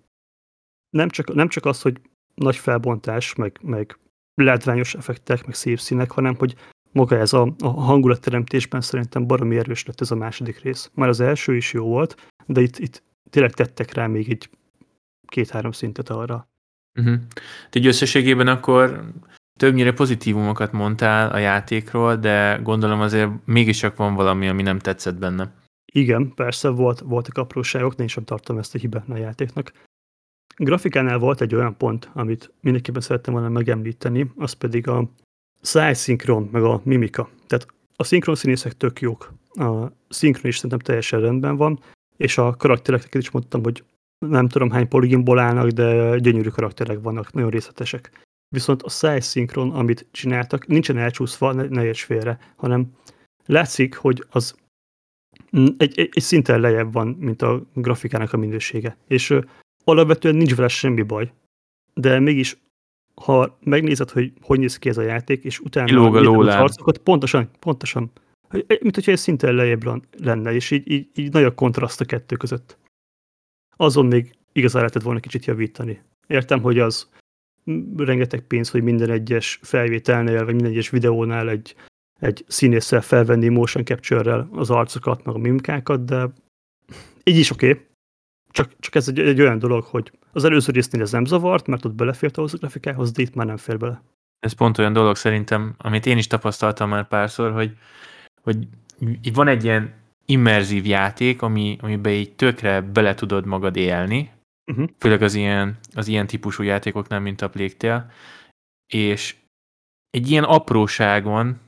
Nem 0.90 1.08
csak, 1.08 1.34
nem 1.34 1.48
csak 1.48 1.64
az, 1.64 1.82
hogy 1.82 2.00
nagy 2.34 2.56
felbontás, 2.56 3.34
meg, 3.34 3.58
meg 3.62 3.98
látványos 4.34 4.94
effektek, 4.94 5.46
meg 5.46 5.54
szép 5.54 5.80
színek, 5.80 6.10
hanem 6.10 6.34
hogy 6.34 6.54
maga 6.92 7.16
ez 7.16 7.32
a, 7.32 7.54
a 7.58 7.68
hangulatteremtésben 7.68 8.80
szerintem 8.80 9.26
baromi 9.26 9.56
erős 9.56 9.86
lett 9.86 10.00
ez 10.00 10.10
a 10.10 10.14
második 10.16 10.60
rész. 10.60 10.90
Már 10.94 11.08
az 11.08 11.20
első 11.20 11.56
is 11.56 11.72
jó 11.72 11.86
volt, 11.86 12.30
de 12.46 12.60
itt, 12.60 12.78
itt 12.78 13.02
tényleg 13.30 13.52
tettek 13.52 13.92
rá 13.92 14.06
még 14.06 14.30
egy 14.30 14.50
két-három 15.30 15.72
szintet 15.72 16.08
arra. 16.08 16.48
Uh-huh. 16.98 17.18
Így 17.72 17.86
összességében 17.86 18.46
akkor 18.46 19.04
többnyire 19.58 19.92
pozitívumokat 19.92 20.72
mondtál 20.72 21.30
a 21.30 21.38
játékról, 21.38 22.16
de 22.16 22.60
gondolom 22.62 23.00
azért 23.00 23.30
mégis 23.44 23.78
csak 23.78 23.96
van 23.96 24.14
valami, 24.14 24.48
ami 24.48 24.62
nem 24.62 24.78
tetszett 24.78 25.18
benne. 25.18 25.52
Igen, 25.92 26.34
persze 26.34 26.68
volt, 26.68 27.00
voltak 27.00 27.38
apróságok, 27.38 27.94
de 27.94 28.02
én 28.02 28.08
sem 28.08 28.24
tartom 28.24 28.58
ezt 28.58 28.74
a 28.74 28.78
hibát 28.78 29.08
a 29.08 29.16
játéknak. 29.16 29.72
Grafikánál 30.56 31.18
volt 31.18 31.40
egy 31.40 31.54
olyan 31.54 31.76
pont, 31.76 32.10
amit 32.12 32.52
mindenképpen 32.60 33.00
szerettem 33.00 33.32
volna 33.32 33.48
megemlíteni, 33.48 34.32
az 34.36 34.52
pedig 34.52 34.88
a 34.88 35.10
szájszinkron, 35.60 36.48
meg 36.52 36.62
a 36.62 36.80
mimika. 36.84 37.28
Tehát 37.46 37.66
a 37.96 38.04
szinkron 38.04 38.34
színészek 38.34 38.76
tök 38.76 39.00
jók, 39.00 39.32
a 39.48 39.86
szinkron 40.08 40.50
is 40.50 40.54
szerintem 40.54 40.78
teljesen 40.78 41.20
rendben 41.20 41.56
van, 41.56 41.80
és 42.16 42.38
a 42.38 42.56
karaktereket 42.56 43.14
is 43.14 43.30
mondtam, 43.30 43.62
hogy 43.62 43.84
nem 44.26 44.48
tudom 44.48 44.70
hány 44.70 44.88
poliginból 44.88 45.38
állnak, 45.38 45.68
de 45.68 46.18
gyönyörű 46.18 46.48
karakterek 46.48 47.00
vannak, 47.00 47.32
nagyon 47.32 47.50
részletesek. 47.50 48.24
Viszont 48.48 48.82
a 48.82 48.88
szájszinkron, 48.88 49.70
amit 49.70 50.06
csináltak, 50.10 50.66
nincsen 50.66 50.98
elcsúszva, 50.98 51.52
ne, 51.52 51.62
ne 51.62 51.94
félre, 51.94 52.38
hanem 52.56 52.92
látszik, 53.46 53.96
hogy 53.96 54.24
az 54.30 54.54
egy, 55.76 55.98
egy, 55.98 56.08
egy 56.12 56.22
szinten 56.22 56.60
lejjebb 56.60 56.92
van, 56.92 57.08
mint 57.08 57.42
a 57.42 57.62
grafikának 57.74 58.32
a 58.32 58.36
minősége. 58.36 58.96
És 59.06 59.30
ö, 59.30 59.40
alapvetően 59.84 60.34
nincs 60.34 60.54
vele 60.54 60.68
semmi 60.68 61.02
baj. 61.02 61.32
De 61.94 62.18
mégis, 62.18 62.56
ha 63.14 63.58
megnézed, 63.60 64.10
hogy 64.10 64.32
hogy 64.40 64.58
néz 64.58 64.78
ki 64.78 64.88
ez 64.88 64.98
a 64.98 65.02
játék, 65.02 65.44
és 65.44 65.60
utána 65.60 66.10
a 66.10 66.56
harcokat, 66.56 66.98
pontosan, 66.98 67.50
pontosan, 67.58 68.10
mint 68.80 68.94
hogyha 68.94 69.10
egy 69.10 69.18
szinten 69.18 69.54
lejjebb 69.54 70.02
lenne, 70.18 70.52
és 70.52 70.70
így, 70.70 70.90
így, 70.90 71.08
így 71.14 71.32
nagy 71.32 71.44
a 71.44 71.54
kontraszt 71.54 72.00
a 72.00 72.04
kettő 72.04 72.36
között. 72.36 72.78
Azon 73.80 74.06
még 74.06 74.34
igazán 74.52 74.80
lehetett 74.80 75.02
volna 75.02 75.20
kicsit 75.20 75.44
javítani. 75.44 76.02
Értem, 76.26 76.60
hogy 76.60 76.78
az 76.78 77.08
rengeteg 77.96 78.40
pénz, 78.40 78.70
hogy 78.70 78.82
minden 78.82 79.10
egyes 79.10 79.58
felvételnél, 79.62 80.44
vagy 80.44 80.54
minden 80.54 80.72
egyes 80.72 80.90
videónál 80.90 81.48
egy 81.48 81.76
egy 82.20 82.44
színésszel 82.48 83.00
felvenni 83.00 83.48
motion 83.48 83.84
capture-rel 83.84 84.48
az 84.52 84.70
arcokat, 84.70 85.24
meg 85.24 85.34
a 85.34 85.38
mimikákat, 85.38 86.04
de 86.04 86.28
így 87.24 87.36
is 87.36 87.50
oké. 87.50 87.70
Okay. 87.70 87.86
Csak, 88.50 88.72
csak 88.78 88.94
ez 88.94 89.08
egy, 89.08 89.18
egy 89.18 89.40
olyan 89.40 89.58
dolog, 89.58 89.84
hogy 89.84 90.12
az 90.32 90.44
előző 90.44 90.72
résznél 90.72 91.02
ez 91.02 91.12
nem 91.12 91.24
zavart, 91.24 91.66
mert 91.66 91.84
ott 91.84 91.94
belefért 91.94 92.36
ahhoz 92.36 92.54
a 92.54 92.56
grafikához, 92.56 93.12
de 93.12 93.22
itt 93.22 93.34
már 93.34 93.46
nem 93.46 93.56
fér 93.56 93.78
bele. 93.78 94.02
Ez 94.38 94.52
pont 94.52 94.78
olyan 94.78 94.92
dolog 94.92 95.16
szerintem, 95.16 95.74
amit 95.78 96.06
én 96.06 96.18
is 96.18 96.26
tapasztaltam 96.26 96.88
már 96.88 97.08
párszor, 97.08 97.52
hogy, 97.52 97.76
hogy 98.42 98.66
van 99.32 99.48
egy 99.48 99.64
ilyen 99.64 99.99
immerzív 100.30 100.86
játék, 100.86 101.42
ami, 101.42 101.76
amiben 101.80 102.12
így 102.12 102.32
tökre 102.32 102.80
bele 102.80 103.14
tudod 103.14 103.46
magad 103.46 103.76
élni, 103.76 104.30
uh-huh. 104.72 104.88
főleg 104.98 105.22
az 105.22 105.34
ilyen, 105.34 105.78
az 105.94 106.08
ilyen 106.08 106.26
típusú 106.26 106.62
játékoknál, 106.62 107.20
mint 107.20 107.42
a 107.42 107.50
Plague 107.50 108.06
és 108.92 109.36
egy 110.10 110.30
ilyen 110.30 110.44
apróságon 110.44 111.58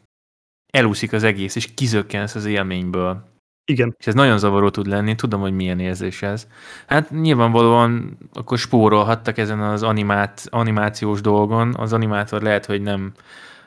elúszik 0.72 1.12
az 1.12 1.22
egész, 1.22 1.56
és 1.56 1.74
kizökkensz 1.74 2.34
az 2.34 2.44
élményből. 2.44 3.30
Igen. 3.64 3.94
És 3.98 4.06
ez 4.06 4.14
nagyon 4.14 4.38
zavaró 4.38 4.70
tud 4.70 4.86
lenni, 4.86 5.14
tudom, 5.14 5.40
hogy 5.40 5.52
milyen 5.52 5.78
érzés 5.78 6.22
ez. 6.22 6.48
Hát 6.86 7.10
nyilvánvalóan 7.10 8.18
akkor 8.32 8.58
spórolhattak 8.58 9.38
ezen 9.38 9.60
az 9.60 9.82
animát, 9.82 10.46
animációs 10.50 11.20
dolgon. 11.20 11.74
Az 11.74 11.92
animátor 11.92 12.42
lehet, 12.42 12.66
hogy 12.66 12.82
nem, 12.82 13.12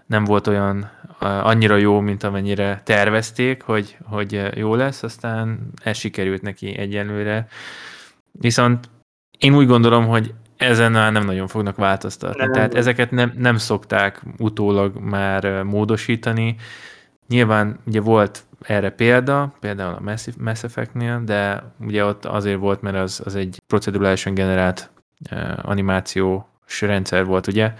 nem 0.05 0.23
volt 0.23 0.47
olyan 0.47 0.91
annyira 1.25 1.75
jó, 1.75 1.99
mint 1.99 2.23
amennyire 2.23 2.81
tervezték, 2.83 3.61
hogy, 3.61 3.97
hogy 4.03 4.41
jó 4.55 4.75
lesz, 4.75 5.03
aztán 5.03 5.71
ez 5.83 5.97
sikerült 5.97 6.41
neki 6.41 6.77
egyenlőre. 6.77 7.47
Viszont 8.31 8.89
én 9.39 9.55
úgy 9.55 9.67
gondolom, 9.67 10.07
hogy 10.07 10.33
ezen 10.57 10.91
nem 10.91 11.25
nagyon 11.25 11.47
fognak 11.47 11.75
változtatni. 11.75 12.41
Nem. 12.41 12.51
Tehát 12.51 12.75
ezeket 12.75 13.11
nem, 13.11 13.33
nem 13.37 13.57
szokták 13.57 14.21
utólag 14.37 14.97
már 14.99 15.63
módosítani, 15.63 16.55
Nyilván 17.27 17.79
ugye 17.85 18.01
volt 18.01 18.43
erre 18.61 18.89
példa, 18.89 19.53
például 19.59 19.93
a 19.93 20.01
Mass 20.37 20.63
Effect-nél, 20.63 21.23
de 21.23 21.63
ugye 21.79 22.05
ott 22.05 22.25
azért 22.25 22.59
volt, 22.59 22.81
mert 22.81 22.95
az, 22.95 23.21
az 23.25 23.35
egy 23.35 23.61
procedurálisan 23.67 24.33
generált 24.33 24.91
uh, 25.31 25.51
animációs 25.61 26.81
rendszer 26.81 27.25
volt, 27.25 27.47
ugye? 27.47 27.73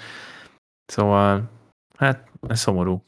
Szóval, 0.85 1.43
hát 1.97 2.27
ez 2.47 2.59
szomorú. 2.59 3.03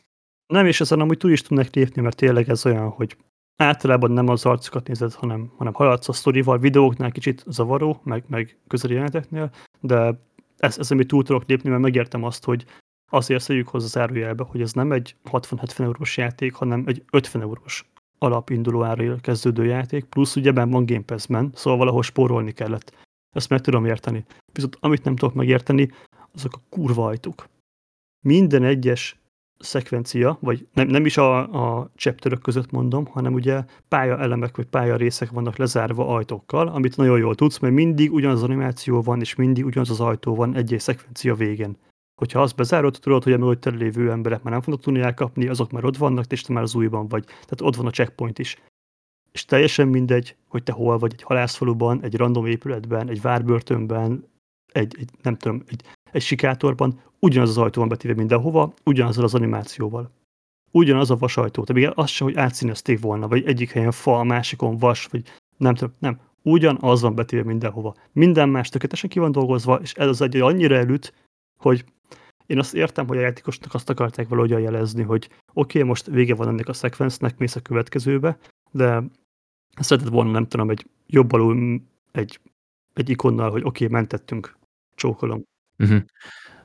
Nem, 0.48 0.66
és 0.66 0.82
ezen 0.82 1.00
amúgy 1.00 1.18
túl 1.18 1.32
is 1.32 1.42
tudnak 1.42 1.76
lépni, 1.76 2.02
mert 2.02 2.16
tényleg 2.16 2.50
ez 2.50 2.66
olyan, 2.66 2.90
hogy 2.90 3.18
általában 3.56 4.12
nem 4.12 4.28
az 4.28 4.46
arcokat 4.46 4.88
nézed, 4.88 5.14
hanem, 5.14 5.52
hanem 5.58 5.74
haladsz 5.74 6.10
a 6.10 6.14
sztorival, 6.14 6.58
videóknál 6.58 7.12
kicsit 7.12 7.44
zavaró, 7.48 8.02
meg, 8.04 8.24
meg 8.28 8.58
közeli 8.68 8.94
jeleneteknél, 8.94 9.52
de 9.80 10.20
ez, 10.58 10.78
ez 10.78 10.92
amit 10.92 11.08
túl 11.08 11.24
tudok 11.24 11.44
lépni, 11.48 11.70
mert 11.70 11.82
megértem 11.82 12.24
azt, 12.24 12.44
hogy 12.44 12.66
azért 13.12 13.44
szedjük 13.44 13.68
hozzá 13.68 13.88
zárójelbe, 13.88 14.44
hogy 14.44 14.62
ez 14.62 14.74
nem 14.74 14.92
egy 14.92 15.16
60-70 15.32 15.80
eurós 15.80 16.18
játék, 16.18 16.54
hanem 16.54 16.84
egy 16.88 17.04
50 17.12 17.42
eurós 17.42 17.86
alapinduló 18.18 18.84
árra 18.84 19.16
kezdődő 19.16 19.66
játék, 19.66 20.06
plusz 20.06 20.36
ugye 20.36 20.52
benn 20.52 20.70
van 20.70 20.86
Game 20.86 21.02
Pass-ben, 21.02 21.52
szóval 21.54 21.80
valahol 21.80 22.04
spórolni 22.04 22.52
kellett. 22.52 22.94
Ezt 23.36 23.50
meg 23.50 23.62
tudom 23.62 23.86
érteni. 23.86 24.26
Viszont 24.54 24.78
amit 24.80 25.04
nem 25.04 25.16
tudok 25.16 25.36
megérteni, 25.36 25.92
azok 26.34 26.54
a 26.54 26.62
kurva 26.70 27.06
ajtók. 27.06 27.50
Minden 28.26 28.64
egyes 28.64 29.20
szekvencia, 29.60 30.38
vagy 30.42 30.68
nem, 30.74 30.88
nem 30.88 31.06
is 31.06 31.18
a, 31.18 31.38
a 31.80 31.92
chapterök 31.96 32.42
között 32.42 32.72
mondom, 32.72 33.06
hanem 33.06 33.34
ugye 33.34 33.64
pálya 33.88 34.20
elemek 34.20 34.56
vagy 34.56 34.66
pálya 34.66 34.96
részek 34.96 35.30
vannak 35.30 35.58
lezárva 35.58 36.08
ajtókkal, 36.08 36.68
amit 36.68 36.98
nagyon 36.98 37.18
jól 37.18 37.36
tudsz, 37.36 37.60
mert 37.60 37.74
mindig 37.74 38.14
ugyanaz 38.14 38.38
az 38.38 38.44
animáció 38.44 39.02
van, 39.02 39.20
és 39.20 39.36
mindig 39.36 39.66
ugyanaz 39.66 39.90
az 39.90 40.00
ajtó 40.00 40.36
van 40.36 40.56
egy-egy 40.56 40.80
szekvencia 40.80 41.36
végén 41.36 41.78
Hogyha 42.22 42.42
azt 42.42 42.56
bezárod, 42.56 42.98
tudod, 43.02 43.24
hogy 43.24 43.34
a 43.34 43.38
mögötted 43.38 43.78
lévő 43.78 44.12
emberek 44.12 44.44
már 44.44 44.54
nem 44.54 44.62
fognak 44.62 44.84
tudni 44.84 45.00
elkapni, 45.00 45.48
azok 45.48 45.72
már 45.72 45.86
ott 45.86 45.98
vannak, 45.98 46.32
és 46.32 46.42
te 46.42 46.54
már 46.54 46.64
az 46.64 46.76
újban 46.76 47.08
vagy. 47.08 47.26
Tehát 47.26 47.62
ott 47.62 47.76
van 47.76 47.86
a 47.86 47.90
checkpoint 47.90 48.40
is. 48.40 48.58
És 49.32 49.46
teljesen 49.46 49.88
mindegy, 49.88 50.36
hogy 50.48 50.64
te 50.64 50.72
hol 50.72 50.98
vagy, 50.98 51.14
egy 51.14 51.22
halászfaluban, 51.22 52.04
egy 52.04 52.16
random 52.16 52.46
épületben, 52.46 53.10
egy 53.10 53.22
várbörtönben, 53.22 54.30
egy, 54.78 54.96
egy 55.00 55.10
nem 55.22 55.36
tudom, 55.36 55.64
egy, 55.68 55.82
egy 56.12 56.22
sikátorban, 56.22 57.00
ugyanaz 57.20 57.50
az 57.50 57.58
ajtó 57.58 57.80
van 57.80 57.90
betéve 57.90 58.14
mindenhova, 58.14 58.74
ugyanazzal 58.84 59.24
az 59.24 59.34
animációval. 59.34 60.12
Ugyanaz 60.72 61.12
a 61.12 61.18
vasajtó. 61.18 61.64
Tehát 61.64 61.98
az 61.98 62.10
sem, 62.10 62.28
hogy 62.28 62.36
átszínezték 62.36 63.00
volna, 63.00 63.28
vagy 63.28 63.46
egyik 63.46 63.72
helyen 63.72 63.92
fa, 63.92 64.20
a 64.20 64.24
másikon 64.24 64.78
vas, 64.78 65.06
vagy 65.06 65.24
nem 65.58 65.76
tudom, 65.76 65.94
nem. 66.00 66.20
Ugyanaz 66.42 67.02
van 67.02 67.16
betéve 67.16 67.44
mindenhova. 67.44 67.96
Minden 68.12 68.50
más 68.50 68.70
tökéletesen 68.70 69.10
ki 69.10 69.20
van 69.20 69.32
dolgozva, 69.32 69.76
és 69.76 69.94
ez 69.94 70.08
az 70.08 70.22
egy 70.22 70.38
annyira 70.38 70.76
elüt, 70.76 71.14
hogy 71.58 71.86
én 72.46 72.60
azt 72.60 72.74
értem, 72.74 73.08
hogy 73.08 73.18
a 73.18 73.22
játékosnak 73.22 73.74
azt 73.74 73.90
akarták 73.90 74.28
valahogyan 74.28 74.60
jelezni, 74.60 75.04
hogy 75.04 75.30
oké, 75.54 75.78
okay, 75.78 75.84
most 75.84 76.06
vége 76.06 76.36
van 76.36 76.48
ennek 76.48 76.68
a 76.68 76.74
szekvencnek, 76.74 77.38
mész 77.38 77.56
a 77.56 77.62
következőbe, 77.62 78.38
de 78.72 79.04
szeretett 79.80 80.12
volna, 80.12 80.32
nem 80.32 80.48
tudom, 80.48 80.70
egy 80.70 80.86
jobb 81.08 81.32
alul 81.32 81.82
egy, 82.12 82.40
egy 82.94 83.10
ikonnal, 83.10 83.52
hogy 83.52 83.64
oké, 83.64 83.84
okay, 83.86 83.98
mentettünk, 83.98 84.57
csókolom. 84.98 85.44
Uh-huh. 85.78 86.00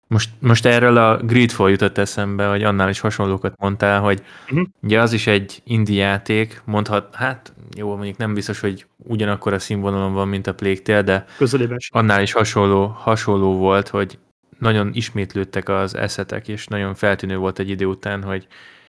Most, 0.06 0.30
most 0.38 0.66
erről 0.66 0.96
a 0.96 1.16
Greedfall 1.16 1.70
jutott 1.70 1.98
eszembe, 1.98 2.46
hogy 2.46 2.62
annál 2.62 2.88
is 2.88 3.00
hasonlókat 3.00 3.56
mondtál, 3.58 4.00
hogy 4.00 4.22
uh-huh. 4.44 4.66
ugye 4.82 5.00
az 5.00 5.12
is 5.12 5.26
egy 5.26 5.62
indie 5.64 6.04
játék, 6.04 6.62
mondhat, 6.64 7.14
hát 7.14 7.52
jó, 7.76 7.94
mondjuk 7.94 8.16
nem 8.16 8.34
biztos, 8.34 8.60
hogy 8.60 8.86
ugyanakkor 8.96 9.52
a 9.52 9.58
színvonalon 9.58 10.12
van, 10.12 10.28
mint 10.28 10.46
a 10.46 10.54
Plague 10.54 11.02
de 11.02 11.24
Közelében 11.36 11.78
annál 11.88 12.22
is 12.22 12.32
hasonló, 12.32 12.86
hasonló 12.86 13.56
volt, 13.56 13.88
hogy 13.88 14.18
nagyon 14.58 14.90
ismétlődtek 14.92 15.68
az 15.68 15.94
eszetek, 15.94 16.48
és 16.48 16.66
nagyon 16.66 16.94
feltűnő 16.94 17.36
volt 17.36 17.58
egy 17.58 17.70
idő 17.70 17.84
után, 17.84 18.22
hogy 18.22 18.46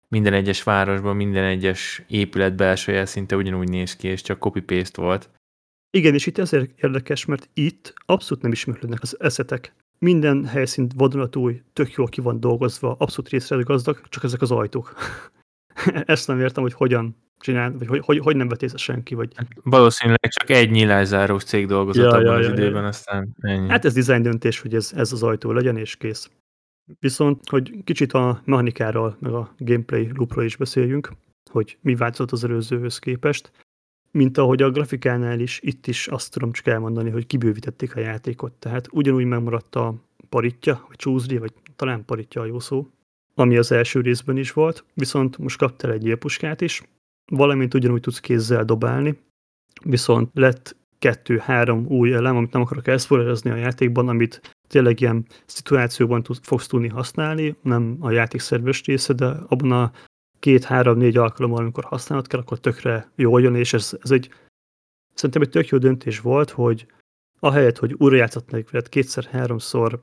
minden 0.09 0.33
egyes 0.33 0.63
városban, 0.63 1.17
minden 1.17 1.45
egyes 1.45 2.03
épület 2.09 2.55
belsője 2.57 3.07
szinte 3.07 3.37
ugyanúgy 3.37 3.69
néz 3.69 3.97
ki, 3.97 4.09
és 4.09 4.23
csak 4.23 4.39
copy-paste 4.39 5.03
volt. 5.03 5.31
Igen, 5.95 6.15
és 6.15 6.27
itt 6.27 6.39
ezért 6.39 6.83
érdekes, 6.83 7.25
mert 7.25 7.49
itt 7.53 7.95
abszolút 8.07 8.43
nem 8.43 8.53
ismétlődnek 8.53 9.03
az 9.03 9.21
eszetek. 9.21 9.75
Minden 9.99 10.45
helyszín 10.45 10.89
vadonatúj, 10.97 11.63
tök 11.73 11.93
jól 11.93 12.07
ki 12.07 12.21
van 12.21 12.41
dolgozva, 12.41 12.97
abszolút 12.99 13.31
részre 13.31 13.57
gazdag, 13.57 14.01
csak 14.09 14.25
ezek 14.25 14.43
az 14.43 14.51
ajtók. 14.51 14.95
Ezt 16.15 16.27
nem 16.27 16.41
értem, 16.41 16.63
hogy 16.63 16.73
hogyan 16.73 17.17
csinál, 17.39 17.73
vagy 17.73 17.87
hogy, 17.87 18.01
hogy, 18.05 18.19
hogy 18.19 18.37
nem 18.37 18.49
vett 18.49 18.63
észre 18.63 18.79
senki. 18.79 19.15
Vagy... 19.15 19.33
Hát 19.35 19.47
valószínűleg 19.63 20.29
csak 20.29 20.51
egy 20.51 20.71
nyílászárós 20.71 21.45
cég 21.45 21.67
dolgozott 21.67 22.05
ja, 22.05 22.11
abban 22.11 22.25
ja, 22.25 22.33
az 22.33 22.47
ja, 22.47 22.53
időben, 22.53 22.83
ja. 22.83 22.89
aztán 22.89 23.37
ennyi. 23.41 23.69
Hát 23.69 23.85
ez 23.85 23.95
design 23.95 24.23
döntés, 24.23 24.61
hogy 24.61 24.75
ez, 24.75 24.93
ez 24.95 25.13
az 25.13 25.23
ajtó 25.23 25.53
legyen, 25.53 25.77
és 25.77 25.97
kész. 25.97 26.31
Viszont, 27.01 27.49
hogy 27.49 27.85
kicsit 27.85 28.13
a 28.13 28.43
mechanikáról, 28.45 29.17
meg 29.21 29.33
a 29.33 29.55
gameplay 29.59 30.11
loopról 30.15 30.45
is 30.45 30.57
beszéljünk, 30.57 31.13
hogy 31.51 31.79
mi 31.81 31.95
változott 31.95 32.33
az 32.33 32.45
előzőhöz 32.45 32.99
képest, 32.99 33.51
mint 34.15 34.39
ahogy 34.39 34.63
a 34.63 34.71
grafikánál 34.71 35.41
is, 35.41 35.61
itt 35.63 35.87
is 35.87 36.09
azt 36.09 36.33
tudom 36.33 36.53
csak 36.53 36.67
elmondani, 36.67 37.11
hogy 37.11 37.27
kibővítették 37.27 37.97
a 37.97 38.01
játékot. 38.01 38.53
Tehát 38.53 38.89
ugyanúgy 38.93 39.25
megmaradt 39.25 39.75
a 39.75 39.95
paritja, 40.29 40.85
vagy 40.89 40.97
csúzli, 40.97 41.39
vagy 41.39 41.53
talán 41.77 42.05
paritja 42.05 42.41
a 42.41 42.45
jó 42.45 42.59
szó, 42.59 42.87
ami 43.35 43.57
az 43.57 43.73
első 43.73 44.01
részben 44.01 44.37
is 44.37 44.53
volt, 44.53 44.85
viszont 44.95 45.39
most 45.39 45.59
kaptál 45.59 45.93
egy 45.93 46.07
élpuskát 46.07 46.61
is, 46.61 46.83
valamint 47.33 47.75
ugyanúgy 47.75 48.01
tudsz 48.01 48.21
kézzel 48.21 48.65
dobálni, 48.65 49.19
viszont 49.85 50.31
lett 50.35 50.77
kettő-három 50.99 51.87
új 51.87 52.13
elem, 52.13 52.37
amit 52.37 52.53
nem 52.53 52.63
akarok 52.63 52.87
elszpoilerezni 52.87 53.51
a 53.51 53.57
játékban, 53.57 54.09
amit 54.09 54.57
tényleg 54.69 55.01
ilyen 55.01 55.27
szituációban 55.47 56.23
tud, 56.23 56.39
fogsz 56.43 56.67
tudni 56.67 56.89
használni, 56.89 57.57
nem 57.63 57.97
a 58.01 58.11
játék 58.11 58.41
szerves 58.41 58.85
része, 58.85 59.13
de 59.13 59.27
abban 59.27 59.73
a 59.73 59.93
két-három-négy 60.45 61.17
alkalommal, 61.17 61.59
amikor 61.59 61.85
használod 61.85 62.27
kell, 62.27 62.41
akkor 62.41 62.59
tökre 62.61 63.11
jól 63.15 63.41
jön, 63.41 63.55
és 63.55 63.73
ez, 63.73 63.97
ez 64.03 64.11
egy 64.11 64.31
szerintem 65.15 65.43
egy 65.43 65.51
tök 65.51 65.69
jó 65.69 65.79
döntés 65.79 66.21
volt, 66.21 66.51
hogy 66.51 66.87
ahelyett, 67.41 67.79
hogy 67.79 67.95
újra 67.99 68.17
játszhatnék 68.17 68.71
veled 68.71 68.89
kétszer-háromszor 68.89 70.01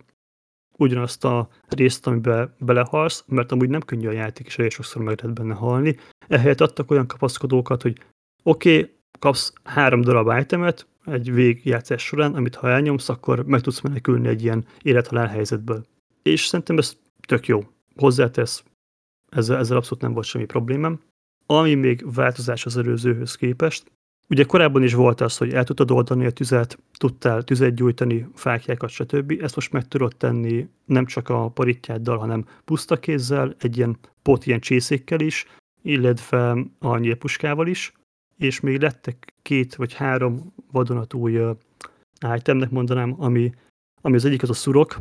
ugyanazt 0.77 1.25
a 1.25 1.49
részt, 1.67 2.07
amiben 2.07 2.55
belehalsz, 2.59 3.23
mert 3.27 3.51
amúgy 3.51 3.69
nem 3.69 3.81
könnyű 3.81 4.07
a 4.07 4.11
játék, 4.11 4.45
és 4.47 4.57
elég 4.57 4.71
sokszor 4.71 5.01
meg 5.01 5.21
lehet 5.21 5.37
benne 5.37 5.53
halni, 5.53 5.97
ehelyett 6.27 6.61
adtak 6.61 6.91
olyan 6.91 7.07
kapaszkodókat, 7.07 7.81
hogy 7.81 7.97
oké, 8.43 8.77
okay, 8.79 8.95
kapsz 9.19 9.53
három 9.63 10.01
darab 10.01 10.39
itemet 10.39 10.87
egy 11.05 11.33
végjátszás 11.33 12.03
során, 12.03 12.35
amit 12.35 12.55
ha 12.55 12.69
elnyomsz, 12.69 13.09
akkor 13.09 13.45
meg 13.45 13.61
tudsz 13.61 13.81
menekülni 13.81 14.27
egy 14.27 14.43
ilyen 14.43 14.65
élethalál 14.81 15.27
helyzetből. 15.27 15.85
És 16.21 16.45
szerintem 16.45 16.77
ez 16.77 16.97
tök 17.27 17.47
jó. 17.47 17.63
Hozzátesz, 17.95 18.63
ezzel, 19.35 19.57
ezzel 19.57 19.77
abszolút 19.77 20.01
nem 20.01 20.13
volt 20.13 20.25
semmi 20.25 20.45
problémám. 20.45 20.99
Ami 21.45 21.73
még 21.73 22.13
változás 22.13 22.65
az 22.65 22.77
előzőhöz 22.77 23.35
képest, 23.35 23.91
ugye 24.29 24.43
korábban 24.43 24.83
is 24.83 24.93
volt 24.93 25.21
az, 25.21 25.37
hogy 25.37 25.53
el 25.53 25.63
tudtad 25.63 25.91
oldani 25.91 26.25
a 26.25 26.31
tüzet, 26.31 26.77
tudtál 26.97 27.43
tüzet 27.43 27.75
gyújtani, 27.75 28.27
fákjákat, 28.33 28.89
stb. 28.89 29.37
Ezt 29.41 29.55
most 29.55 29.71
meg 29.71 29.87
tudod 29.87 30.15
tenni 30.15 30.67
nem 30.85 31.05
csak 31.05 31.29
a 31.29 31.49
paritjáddal, 31.49 32.17
hanem 32.17 32.45
puszta 32.65 32.99
kézzel, 32.99 33.55
egy 33.59 33.77
ilyen 33.77 33.97
pot 34.21 34.45
ilyen 34.45 34.59
csészékkel 34.59 35.19
is, 35.19 35.45
illetve 35.81 36.57
a 36.79 36.97
nyílpuskával 36.97 37.67
is, 37.67 37.93
és 38.37 38.59
még 38.59 38.81
lettek 38.81 39.33
két 39.41 39.75
vagy 39.75 39.93
három 39.93 40.53
vadonatúj 40.71 41.39
itemnek 42.35 42.69
mondanám, 42.69 43.15
ami, 43.17 43.53
ami 44.01 44.15
az 44.15 44.25
egyik 44.25 44.43
az 44.43 44.49
a 44.49 44.53
szurok, 44.53 44.97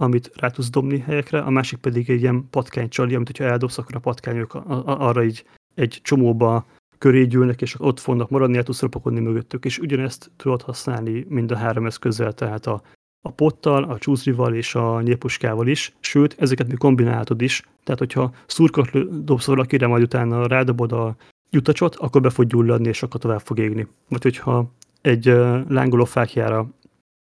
amit 0.00 0.30
rá 0.34 0.48
tudsz 0.48 0.70
dobni 0.70 0.98
helyekre, 0.98 1.40
a 1.40 1.50
másik 1.50 1.78
pedig 1.78 2.10
egy 2.10 2.20
ilyen 2.20 2.46
patkánycsali, 2.50 3.14
amit 3.14 3.36
ha 3.38 3.44
eldobsz, 3.44 3.78
akkor 3.78 3.96
a 3.96 3.98
patkányok 3.98 4.54
arra 4.84 5.24
így 5.24 5.44
egy 5.74 5.98
csomóba 6.02 6.66
köré 6.98 7.24
gyűlnek, 7.24 7.62
és 7.62 7.74
ott 7.78 8.00
fognak 8.00 8.30
maradni, 8.30 8.56
el 8.56 8.62
tudsz 8.62 8.80
rapakodni 8.80 9.20
mögöttük, 9.20 9.64
és 9.64 9.78
ugyanezt 9.78 10.30
tudod 10.36 10.62
használni 10.62 11.26
mind 11.28 11.50
a 11.50 11.56
három 11.56 11.86
eszközzel, 11.86 12.32
tehát 12.32 12.66
a, 12.66 12.82
a 13.20 13.30
pottal, 13.30 13.84
a 13.84 13.98
csúszrival 13.98 14.54
és 14.54 14.74
a 14.74 15.00
nyílpuskával 15.00 15.66
is, 15.66 15.94
sőt, 16.00 16.36
ezeket 16.38 16.66
még 16.66 16.78
kombinálhatod 16.78 17.40
is, 17.40 17.62
tehát 17.84 17.98
hogyha 17.98 18.32
szurkot 18.46 19.24
dobsz 19.24 19.46
valakire, 19.46 19.86
majd 19.86 20.02
utána 20.02 20.46
rádobod 20.46 20.92
a 20.92 21.16
jutacsot, 21.50 21.94
akkor 21.94 22.20
be 22.20 22.30
fog 22.30 22.46
gyulladni, 22.46 22.88
és 22.88 23.02
akkor 23.02 23.20
tovább 23.20 23.40
fog 23.40 23.58
égni. 23.58 23.86
Vagy 24.08 24.22
hogyha 24.22 24.72
egy 25.00 25.24
lángoló 25.68 26.04
fákjára 26.04 26.68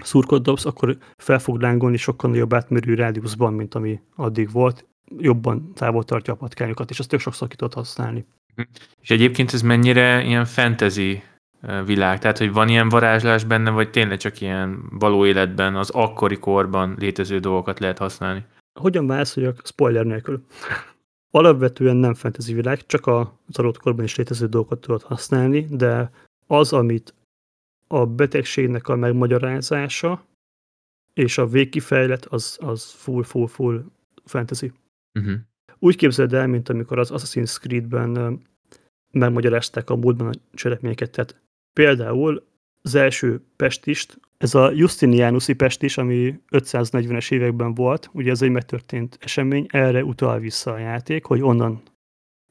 szurkot 0.03 0.43
dobsz, 0.43 0.65
akkor 0.65 0.97
fel 1.17 1.39
fog 1.39 1.62
lángolni 1.62 1.97
sokkal 1.97 2.29
nagyobb 2.29 2.53
átmérő 2.53 2.93
rádiuszban, 2.93 3.53
mint 3.53 3.75
ami 3.75 3.99
addig 4.15 4.51
volt. 4.51 4.85
Jobban 5.17 5.73
távol 5.73 6.03
tartja 6.03 6.33
a 6.33 6.35
patkányokat, 6.35 6.89
és 6.89 6.99
azt 6.99 7.09
tök 7.09 7.19
sokszor 7.19 7.47
ki 7.47 7.55
tudod 7.55 7.73
használni. 7.73 8.25
És 9.01 9.09
egyébként 9.09 9.53
ez 9.53 9.62
mennyire 9.62 10.23
ilyen 10.23 10.45
fantasy 10.45 11.23
világ? 11.85 12.19
Tehát, 12.19 12.38
hogy 12.38 12.51
van 12.51 12.69
ilyen 12.69 12.89
varázslás 12.89 13.43
benne, 13.43 13.69
vagy 13.69 13.89
tényleg 13.89 14.17
csak 14.17 14.41
ilyen 14.41 14.79
való 14.91 15.25
életben, 15.25 15.75
az 15.75 15.89
akkori 15.89 16.38
korban 16.38 16.95
létező 16.99 17.39
dolgokat 17.39 17.79
lehet 17.79 17.97
használni? 17.97 18.45
Hogyan 18.79 19.07
válaszoljak 19.07 19.62
spoiler 19.63 20.05
nélkül? 20.05 20.43
Alapvetően 21.31 21.95
nem 21.95 22.13
fantasy 22.13 22.53
világ, 22.53 22.85
csak 22.85 23.07
az 23.07 23.27
adott 23.53 23.77
korban 23.77 24.05
is 24.05 24.15
létező 24.15 24.47
dolgokat 24.47 24.79
tudod 24.79 25.01
használni, 25.01 25.65
de 25.69 26.12
az, 26.47 26.73
amit 26.73 27.13
a 27.93 28.06
betegségnek 28.06 28.88
a 28.88 28.95
megmagyarázása 28.95 30.25
és 31.13 31.38
a 31.38 31.47
végkifejlet 31.47 32.25
az, 32.25 32.58
az 32.62 32.91
full, 32.91 33.23
full, 33.23 33.47
full 33.47 33.84
fantasy. 34.25 34.71
Uh-huh. 35.19 35.36
Úgy 35.80 35.95
képzeld 35.95 36.34
el, 36.34 36.47
mint 36.47 36.69
amikor 36.69 36.99
az 36.99 37.12
Assassin's 37.13 37.60
Creed-ben 37.60 38.41
megmagyarázták 39.12 39.89
a 39.89 39.95
múltban 39.95 40.28
a 40.28 40.39
cselekményeket. 40.54 41.12
Tehát 41.12 41.41
például 41.73 42.43
az 42.82 42.95
első 42.95 43.41
pestist, 43.56 44.19
ez 44.38 44.56
a 44.56 44.71
Justinianusi 44.71 45.54
pestis, 45.54 45.97
ami 45.97 46.39
540-es 46.52 47.32
években 47.32 47.73
volt, 47.73 48.10
ugye 48.13 48.32
ez 48.32 48.41
egy 48.41 48.49
megtörtént 48.49 49.17
esemény, 49.21 49.65
erre 49.69 50.04
utal 50.04 50.39
vissza 50.39 50.71
a 50.71 50.78
játék, 50.78 51.25
hogy 51.25 51.41
onnan 51.41 51.82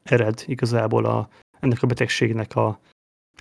ered 0.03 0.43
igazából 0.47 1.05
a, 1.05 1.29
ennek 1.61 1.83
a 1.83 1.87
betegségnek 1.87 2.57
a 2.57 2.81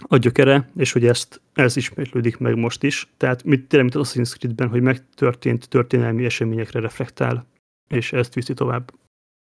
a 0.08 0.18
gyökere, 0.18 0.70
és 0.76 0.92
hogy 0.92 1.06
ezt, 1.06 1.42
ez 1.54 1.76
ismétlődik 1.76 2.38
meg 2.38 2.56
most 2.56 2.84
is. 2.84 3.08
Tehát 3.18 3.44
mit 3.44 3.68
tényleg, 3.68 3.92
mint 3.92 4.06
az 4.06 4.14
Assassin's 4.14 4.38
Creed-ben, 4.38 4.70
hogy 4.70 4.82
megtörtént 4.82 5.70
történelmi 5.70 6.26
eseményekre 6.26 6.80
reflektál, 6.80 7.46
és 7.88 8.14
ezt 8.14 8.34
viszi 8.34 8.54
tovább. 8.54 8.92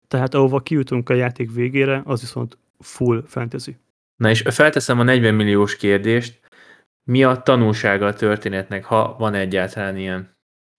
Tehát 0.09 0.35
ahova 0.35 0.61
kijutunk 0.61 1.09
a 1.09 1.15
játék 1.15 1.53
végére, 1.53 2.03
az 2.05 2.21
viszont 2.21 2.59
full 2.79 3.25
fantasy. 3.27 3.77
Na 4.17 4.31
és 4.31 4.43
felteszem 4.47 4.99
a 4.99 5.03
40 5.03 5.35
milliós 5.35 5.77
kérdést, 5.77 6.41
mi 7.05 7.25
a 7.25 7.43
tanulsága 7.43 8.07
a 8.07 8.15
történetnek, 8.15 8.85
ha 8.85 9.17
van 9.19 9.35
egyáltalán 9.35 9.97
ilyen? 9.97 10.31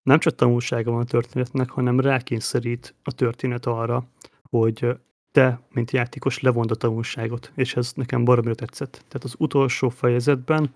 Nem 0.04 0.20
csak 0.20 0.36
tanulsága 0.36 0.92
van 0.92 1.02
a 1.02 1.06
történetnek, 1.06 1.70
hanem 1.70 2.00
rákényszerít 2.00 2.96
a 3.04 3.12
történet 3.12 3.66
arra, 3.66 4.08
hogy 4.50 4.88
te, 5.34 5.60
mint 5.72 5.92
játékos 5.92 6.40
levond 6.40 6.72
a 6.72 6.76
tanulságot, 6.76 7.52
és 7.56 7.76
ez 7.76 7.94
nekem 7.94 8.24
baromira 8.24 8.56
tetszett. 8.56 8.92
Tehát 8.92 9.24
az 9.24 9.36
utolsó 9.38 9.90
fejezetben 9.90 10.74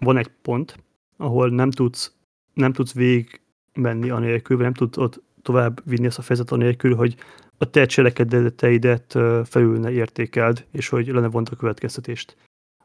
van 0.00 0.16
egy 0.16 0.30
pont, 0.42 0.78
ahol 1.16 1.50
nem 1.50 1.70
tudsz, 1.70 2.14
nem 2.54 2.72
tudsz 2.72 2.92
végig 2.92 3.40
menni 3.72 4.10
anélkül, 4.10 4.56
vagy 4.56 4.64
nem 4.64 4.74
tudod 4.74 5.22
tovább 5.42 5.82
vinni 5.84 6.06
ezt 6.06 6.18
a 6.18 6.22
fejezetet 6.22 6.58
nélkül, 6.58 6.94
hogy 6.94 7.16
a 7.58 7.70
te 7.70 7.86
cselekedeteidet 7.86 9.12
felül 9.44 9.78
ne 9.78 9.90
értékeld, 9.90 10.66
és 10.70 10.88
hogy 10.88 11.06
lenne 11.06 11.28
vont 11.28 11.48
a 11.48 11.56
következtetést. 11.56 12.36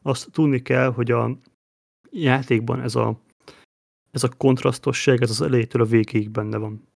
Azt 0.02 0.30
tudni 0.30 0.62
kell, 0.62 0.92
hogy 0.92 1.10
a 1.10 1.38
játékban 2.10 2.80
ez 2.80 2.94
a, 2.94 3.20
ez 4.10 4.22
a 4.22 4.28
kontrasztosság, 4.28 5.22
ez 5.22 5.30
az 5.30 5.40
elejétől 5.42 5.82
a 5.82 5.86
végéig 5.86 6.30
benne 6.30 6.56
van. 6.56 6.88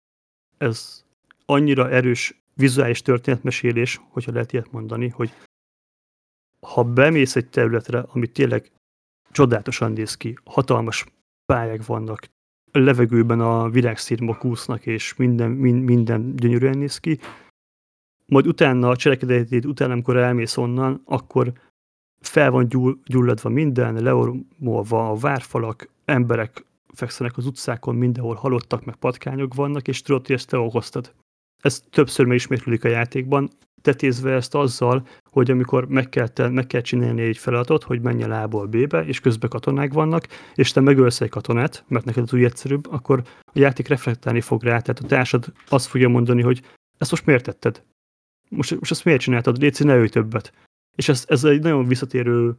Ez 0.58 1.06
annyira 1.46 1.90
erős 1.90 2.39
vizuális 2.60 3.02
történetmesélés, 3.02 4.02
hogyha 4.10 4.32
lehet 4.32 4.54
ilyet 4.54 4.72
mondani, 4.72 5.08
hogy 5.08 5.34
ha 6.60 6.84
bemész 6.84 7.36
egy 7.36 7.50
területre, 7.50 8.00
ami 8.00 8.28
tényleg 8.28 8.72
csodálatosan 9.32 9.92
néz 9.92 10.16
ki, 10.16 10.38
hatalmas 10.46 11.06
pályák 11.46 11.86
vannak, 11.86 12.28
levegőben 12.72 13.40
a 13.40 13.70
világszírmok 13.70 14.46
úsznak, 14.46 14.86
és 14.86 15.16
minden, 15.16 15.52
minden, 15.52 15.84
minden 15.84 16.36
gyönyörűen 16.36 16.78
néz 16.78 16.98
ki, 16.98 17.20
majd 18.26 18.48
utána 18.48 18.90
a 18.90 18.96
cselekedetét, 18.96 19.66
utána, 19.66 19.94
amikor 19.94 20.18
elmész 20.18 20.58
onnan, 20.58 21.02
akkor 21.06 21.54
fel 22.20 22.52
van 22.52 22.68
gyull, 22.68 22.98
gyulladva 23.06 23.50
minden, 23.50 24.04
leormolva 24.04 25.10
a 25.10 25.16
várfalak, 25.16 25.90
emberek 26.06 26.66
fekszenek 26.94 27.38
az 27.38 27.46
utcákon, 27.46 27.96
mindenhol 27.96 28.36
halottak, 28.36 28.86
meg 28.86 28.96
patkányok 28.96 29.54
vannak, 29.54 29.88
és 29.88 30.02
tudod, 30.02 30.26
hogy 30.26 30.36
ezt 30.36 30.50
te 30.50 30.58
okoztad. 30.58 31.14
Ez 31.62 31.84
többször 31.90 32.26
megismétlődik 32.26 32.84
a 32.84 32.88
játékban, 32.88 33.50
tetézve 33.82 34.34
ezt 34.34 34.56
azzal, 34.56 35.08
hogy 35.24 35.52
amikor 35.52 35.88
meg 35.88 36.10
kell, 36.10 36.28
te, 36.28 36.50
meg 36.50 36.68
kell 36.68 36.82
csinálni 36.82 37.22
egy 37.22 37.38
feladatot, 37.38 37.84
hogy 37.84 38.02
menj 38.02 38.24
el 38.24 38.32
A-ból 38.32 38.68
B-be, 38.68 39.06
és 39.06 39.20
közben 39.20 39.50
katonák 39.50 39.94
vannak, 39.94 40.28
és 40.56 40.72
te 40.72 40.80
megölsz 40.82 41.22
egy 41.22 41.30
katonát, 41.30 41.84
mert 41.88 42.06
neked 42.06 42.24
az 42.24 42.34
úgy 42.34 42.44
egyszerűbb, 42.44 42.92
akkor 42.92 43.22
a 43.46 43.60
játék 43.60 43.88
reflektálni 43.88 44.42
fog 44.42 44.64
rá, 44.64 44.80
tehát 44.80 45.04
a 45.04 45.08
társad 45.08 45.54
azt 45.68 45.88
fogja 45.88 46.10
mondani, 46.10 46.42
hogy 46.42 46.62
ezt 46.98 47.12
most 47.12 47.26
miért 47.26 47.44
tetted? 47.44 47.84
Most, 48.50 48.80
most 48.80 48.92
ezt 48.92 49.06
miért 49.06 49.22
csináltad? 49.22 49.58
Léci, 49.58 49.84
ne 49.84 49.96
ölj 49.96 50.08
többet. 50.08 50.54
És 50.96 51.10
ez, 51.10 51.26
ez 51.28 51.44
egy 51.44 51.62
nagyon 51.62 51.88
visszatérő 51.88 52.56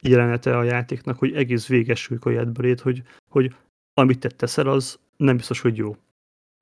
jelenete 0.00 0.56
a 0.56 0.62
játéknak, 0.62 1.18
hogy 1.18 1.34
egész 1.34 1.66
véges 1.66 2.10
a 2.20 2.28
lét, 2.56 2.80
hogy, 2.80 3.02
hogy 3.30 3.54
amit 3.94 4.18
te 4.18 4.28
teszel, 4.28 4.66
az 4.66 4.98
nem 5.16 5.36
biztos, 5.36 5.60
hogy 5.60 5.76
jó. 5.76 5.96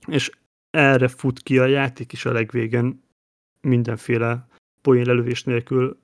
És 0.07 0.31
erre 0.75 1.07
fut 1.07 1.39
ki 1.39 1.59
a 1.59 1.65
játék 1.65 2.11
is 2.11 2.25
a 2.25 2.31
legvégen, 2.31 3.03
mindenféle 3.61 4.47
poén 4.81 5.05
lelövés 5.05 5.43
nélkül, 5.43 5.97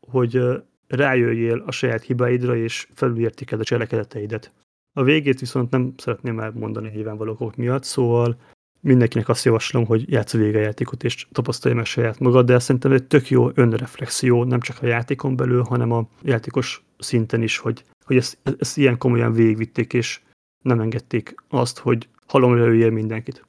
hogy 0.00 0.40
rájöjjél 0.88 1.62
a 1.66 1.70
saját 1.70 2.02
hibáidra, 2.02 2.56
és 2.56 2.88
felülértéked 2.94 3.60
a 3.60 3.64
cselekedeteidet. 3.64 4.52
A 4.92 5.02
végét 5.02 5.40
viszont 5.40 5.70
nem 5.70 5.94
szeretném 5.96 6.40
elmondani 6.40 6.90
nyilvánvaló 6.94 7.32
okok 7.32 7.56
miatt, 7.56 7.84
szóval 7.84 8.36
mindenkinek 8.80 9.28
azt 9.28 9.44
javaslom, 9.44 9.86
hogy 9.86 10.10
játsz 10.10 10.34
a 10.34 10.38
vége 10.38 10.60
játékot, 10.60 11.04
és 11.04 11.26
tapasztalja 11.32 11.76
meg 11.76 11.86
saját 11.86 12.18
magad, 12.18 12.46
de 12.46 12.58
szerintem 12.58 12.92
egy 12.92 13.06
tök 13.06 13.30
jó 13.30 13.50
önreflexió, 13.54 14.44
nem 14.44 14.60
csak 14.60 14.76
a 14.82 14.86
játékon 14.86 15.36
belül, 15.36 15.62
hanem 15.62 15.92
a 15.92 16.08
játékos 16.22 16.84
szinten 16.98 17.42
is, 17.42 17.58
hogy, 17.58 17.84
hogy 18.04 18.16
ezt, 18.16 18.38
ezt 18.58 18.76
ilyen 18.76 18.98
komolyan 18.98 19.32
végigvitték, 19.32 19.92
és 19.92 20.20
nem 20.64 20.80
engedték 20.80 21.34
azt, 21.48 21.78
hogy 21.78 22.08
halomra 22.26 22.64
lőjél 22.64 22.90
mindenkit. 22.90 23.47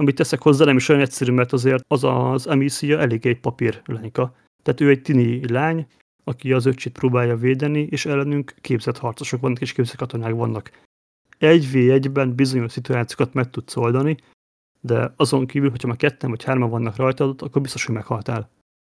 Amit 0.00 0.14
teszek 0.14 0.42
hozzá, 0.42 0.64
nem 0.64 0.76
is 0.76 0.88
olyan 0.88 1.02
egyszerű, 1.02 1.32
mert 1.32 1.52
azért 1.52 1.84
az 1.88 2.04
az 2.04 2.46
Amicia 2.46 2.98
elég 2.98 3.26
egy 3.26 3.40
papír 3.40 3.82
lányka. 3.84 4.34
Tehát 4.62 4.80
ő 4.80 4.88
egy 4.88 5.02
tini 5.02 5.52
lány, 5.52 5.86
aki 6.24 6.52
az 6.52 6.66
öcsit 6.66 6.92
próbálja 6.92 7.36
védeni, 7.36 7.80
és 7.90 8.06
ellenünk 8.06 8.54
képzett 8.60 8.98
harcosok 8.98 9.40
vannak, 9.40 9.60
és 9.60 9.72
képzett 9.72 9.96
katonák 9.96 10.34
vannak. 10.34 10.70
Egy 11.38 11.70
v 11.72 11.90
egyben 11.90 12.34
bizonyos 12.34 12.72
szituációkat 12.72 13.34
meg 13.34 13.50
tudsz 13.50 13.76
oldani, 13.76 14.16
de 14.80 15.12
azon 15.16 15.46
kívül, 15.46 15.70
hogyha 15.70 15.88
már 15.88 15.96
ketten 15.96 16.30
vagy 16.30 16.44
hárman 16.44 16.70
vannak 16.70 16.96
rajtad, 16.96 17.42
akkor 17.42 17.62
biztos, 17.62 17.84
hogy 17.84 17.94
meghaltál. 17.94 18.50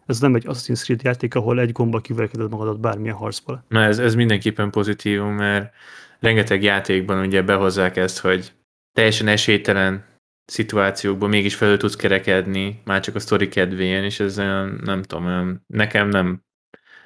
Ez 0.06 0.20
nem 0.20 0.34
egy 0.34 0.44
Assassin's 0.46 0.82
Creed 0.82 1.02
játék, 1.02 1.34
ahol 1.34 1.60
egy 1.60 1.72
gomba 1.72 2.00
kiverekeded 2.00 2.50
magadat 2.50 2.80
bármilyen 2.80 3.16
harcból. 3.16 3.64
Na 3.68 3.82
ez, 3.82 3.98
ez 3.98 4.14
mindenképpen 4.14 4.70
pozitív, 4.70 5.20
mert 5.20 5.74
rengeteg 6.20 6.62
játékban 6.62 7.26
ugye 7.26 7.42
behozzák 7.42 7.96
ezt, 7.96 8.18
hogy 8.18 8.52
teljesen 8.92 9.28
esélytelen 9.28 10.04
szituációkban 10.44 11.28
mégis 11.28 11.54
felül 11.54 11.76
tudsz 11.76 11.96
kerekedni, 11.96 12.80
már 12.84 13.00
csak 13.00 13.14
a 13.14 13.20
sztori 13.20 13.48
kedvéért, 13.48 14.04
és 14.04 14.20
ez 14.20 14.38
olyan, 14.38 14.80
nem 14.84 15.02
tudom, 15.02 15.26
olyan, 15.26 15.64
nekem 15.66 16.08
nem, 16.08 16.42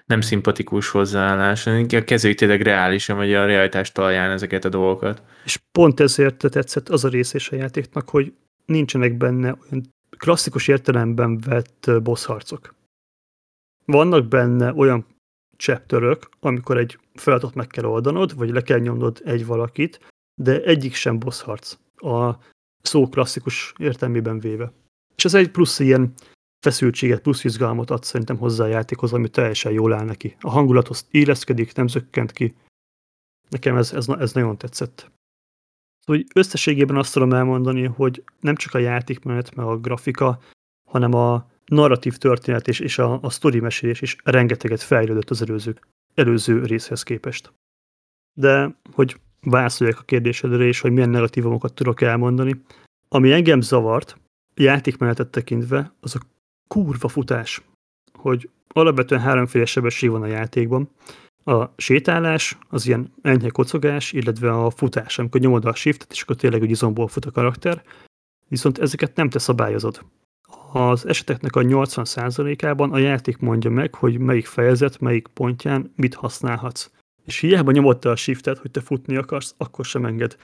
nem 0.05 0.20
szimpatikus 0.20 0.88
hozzáállás, 0.88 1.68
kezeljük 2.05 2.38
tényleg 2.38 2.61
reálisan, 2.61 3.16
vagy 3.16 3.35
a 3.35 3.46
realitás 3.46 3.92
talján 3.92 4.31
ezeket 4.31 4.64
a 4.64 4.68
dolgokat. 4.68 5.22
És 5.44 5.59
pont 5.72 6.01
ezért 6.01 6.37
tetszett 6.51 6.88
az 6.88 7.05
a 7.05 7.09
rész 7.09 7.35
is 7.35 7.51
a 7.51 7.57
játéknak, 7.57 8.09
hogy 8.09 8.33
nincsenek 8.66 9.16
benne 9.16 9.59
olyan 9.62 9.94
klasszikus 10.16 10.68
értelemben 10.68 11.38
vett 11.38 11.90
boss 12.03 12.24
harcok. 12.24 12.74
Vannak 13.85 14.29
benne 14.29 14.72
olyan 14.72 15.07
chapterök, 15.57 16.29
amikor 16.40 16.79
egy 16.79 16.98
feladatot 17.14 17.55
meg 17.55 17.66
kell 17.66 17.85
oldanod, 17.85 18.37
vagy 18.37 18.51
le 18.51 18.62
kell 18.62 18.79
nyomnod 18.79 19.20
egy 19.24 19.46
valakit, 19.46 20.01
de 20.40 20.62
egyik 20.62 20.94
sem 20.94 21.18
boss 21.18 21.42
harc. 21.42 21.77
A 21.96 22.38
szó 22.88 23.09
klasszikus 23.09 23.72
értelmében 23.79 24.38
véve. 24.38 24.72
És 25.16 25.24
ez 25.24 25.35
egy 25.35 25.51
plusz 25.51 25.79
ilyen 25.79 26.14
feszültséget, 26.61 27.20
plusz 27.20 27.44
izgalmat 27.44 27.90
ad 27.90 28.05
szerintem 28.05 28.37
hozzá 28.38 28.64
a 28.64 28.68
játékhoz, 28.68 29.12
ami 29.12 29.29
teljesen 29.29 29.72
jól 29.72 29.92
áll 29.92 30.05
neki. 30.05 30.37
A 30.40 30.51
hangulathoz 30.51 31.07
éleszkedik, 31.11 31.74
nem 31.74 31.88
zökkent 31.88 32.33
ki. 32.33 32.55
Nekem 33.48 33.77
ez, 33.77 33.92
ez, 33.92 34.09
ez 34.09 34.33
nagyon 34.33 34.59
tetszett. 34.59 35.11
Szóval 36.05 36.22
összességében 36.35 36.96
azt 36.96 37.12
tudom 37.12 37.33
elmondani, 37.33 37.85
hogy 37.85 38.24
nem 38.40 38.57
csak 38.57 38.74
a 38.74 38.79
játékmenet, 38.79 39.55
meg 39.55 39.66
a 39.66 39.79
grafika, 39.79 40.40
hanem 40.90 41.14
a 41.14 41.51
narratív 41.64 42.16
történet 42.16 42.68
és, 42.68 42.81
és 42.81 42.98
a, 42.98 43.18
a 43.22 43.31
sztori 43.31 43.61
mesélés 43.61 44.01
is 44.01 44.16
rengeteget 44.24 44.83
fejlődött 44.83 45.31
az 45.31 45.42
előző, 45.42 45.81
előző 46.14 46.64
részhez 46.64 47.03
képest. 47.03 47.53
De, 48.38 48.77
hogy 48.92 49.20
válaszoljak 49.50 49.98
a 49.98 50.02
kérdésedre, 50.02 50.64
és 50.64 50.80
hogy 50.80 50.92
milyen 50.92 51.11
negatívumokat 51.11 51.74
tudok 51.74 52.00
elmondani, 52.00 52.62
ami 53.08 53.32
engem 53.32 53.61
zavart, 53.61 54.20
játékmenetet 54.54 55.28
tekintve, 55.28 55.92
az 56.00 56.14
a 56.14 56.20
kurva 56.68 57.08
futás. 57.08 57.62
Hogy 58.12 58.50
alapvetően 58.68 59.20
háromféle 59.20 59.64
sebesség 59.64 60.11
van 60.11 60.22
a 60.22 60.26
játékban, 60.26 60.90
a 61.44 61.72
sétálás, 61.76 62.58
az 62.68 62.87
ilyen 62.87 63.12
enyhe 63.22 63.48
kocogás, 63.48 64.12
illetve 64.12 64.50
a 64.50 64.70
futás, 64.70 65.18
amikor 65.18 65.40
nyomod 65.40 65.64
a 65.64 65.74
shiftet, 65.74 66.12
és 66.12 66.22
akkor 66.22 66.37
tényleg 66.37 66.62
egy 66.62 66.70
izomból 66.70 67.08
fut 67.08 67.24
a 67.24 67.30
karakter, 67.30 67.82
viszont 68.48 68.78
ezeket 68.78 69.16
nem 69.16 69.28
te 69.28 69.38
szabályozod. 69.38 70.04
Az 70.72 71.06
eseteknek 71.06 71.56
a 71.56 71.61
80%-ában 71.61 72.92
a 72.92 72.98
játék 72.98 73.38
mondja 73.38 73.70
meg, 73.70 73.94
hogy 73.94 74.18
melyik 74.18 74.46
fejezet, 74.46 75.00
melyik 75.00 75.26
pontján 75.26 75.92
mit 75.96 76.14
használhatsz. 76.14 76.90
És 77.28 77.38
hiába 77.38 77.70
nyomod 77.70 77.98
te 77.98 78.10
a 78.10 78.16
shiftet, 78.16 78.58
hogy 78.58 78.70
te 78.70 78.80
futni 78.80 79.16
akarsz, 79.16 79.54
akkor 79.56 79.84
sem 79.84 80.04
enged. 80.04 80.36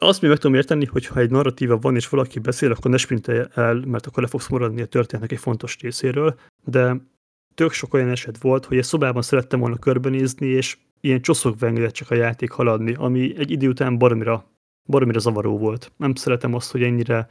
Azt 0.00 0.20
még 0.20 0.30
meg 0.30 0.38
tudom 0.38 0.56
érteni, 0.56 0.84
hogy 0.84 1.06
ha 1.06 1.20
egy 1.20 1.30
narratíva 1.30 1.78
van, 1.78 1.96
és 1.96 2.08
valaki 2.08 2.38
beszél, 2.38 2.70
akkor 2.70 2.90
ne 2.90 2.96
sprintelj 2.96 3.44
el, 3.54 3.74
mert 3.74 4.06
akkor 4.06 4.22
le 4.22 4.28
fogsz 4.28 4.48
maradni 4.48 4.80
a 4.80 4.86
történetnek 4.86 5.32
egy 5.32 5.38
fontos 5.38 5.78
részéről, 5.80 6.38
de 6.64 6.96
tök 7.54 7.72
sok 7.72 7.94
olyan 7.94 8.08
eset 8.08 8.38
volt, 8.38 8.64
hogy 8.64 8.76
egy 8.76 8.84
szobában 8.84 9.22
szerettem 9.22 9.60
volna 9.60 9.76
körbenézni, 9.76 10.46
és 10.46 10.78
ilyen 11.00 11.20
csoszokba 11.20 11.66
engedett 11.66 11.92
csak 11.92 12.10
a 12.10 12.14
játék 12.14 12.50
haladni, 12.50 12.94
ami 12.94 13.38
egy 13.38 13.50
idő 13.50 13.68
után 13.68 13.98
baromira, 13.98 14.44
baromira 14.88 15.18
zavaró 15.18 15.58
volt. 15.58 15.92
Nem 15.96 16.14
szeretem 16.14 16.54
azt, 16.54 16.70
hogy 16.70 16.82
ennyire 16.82 17.28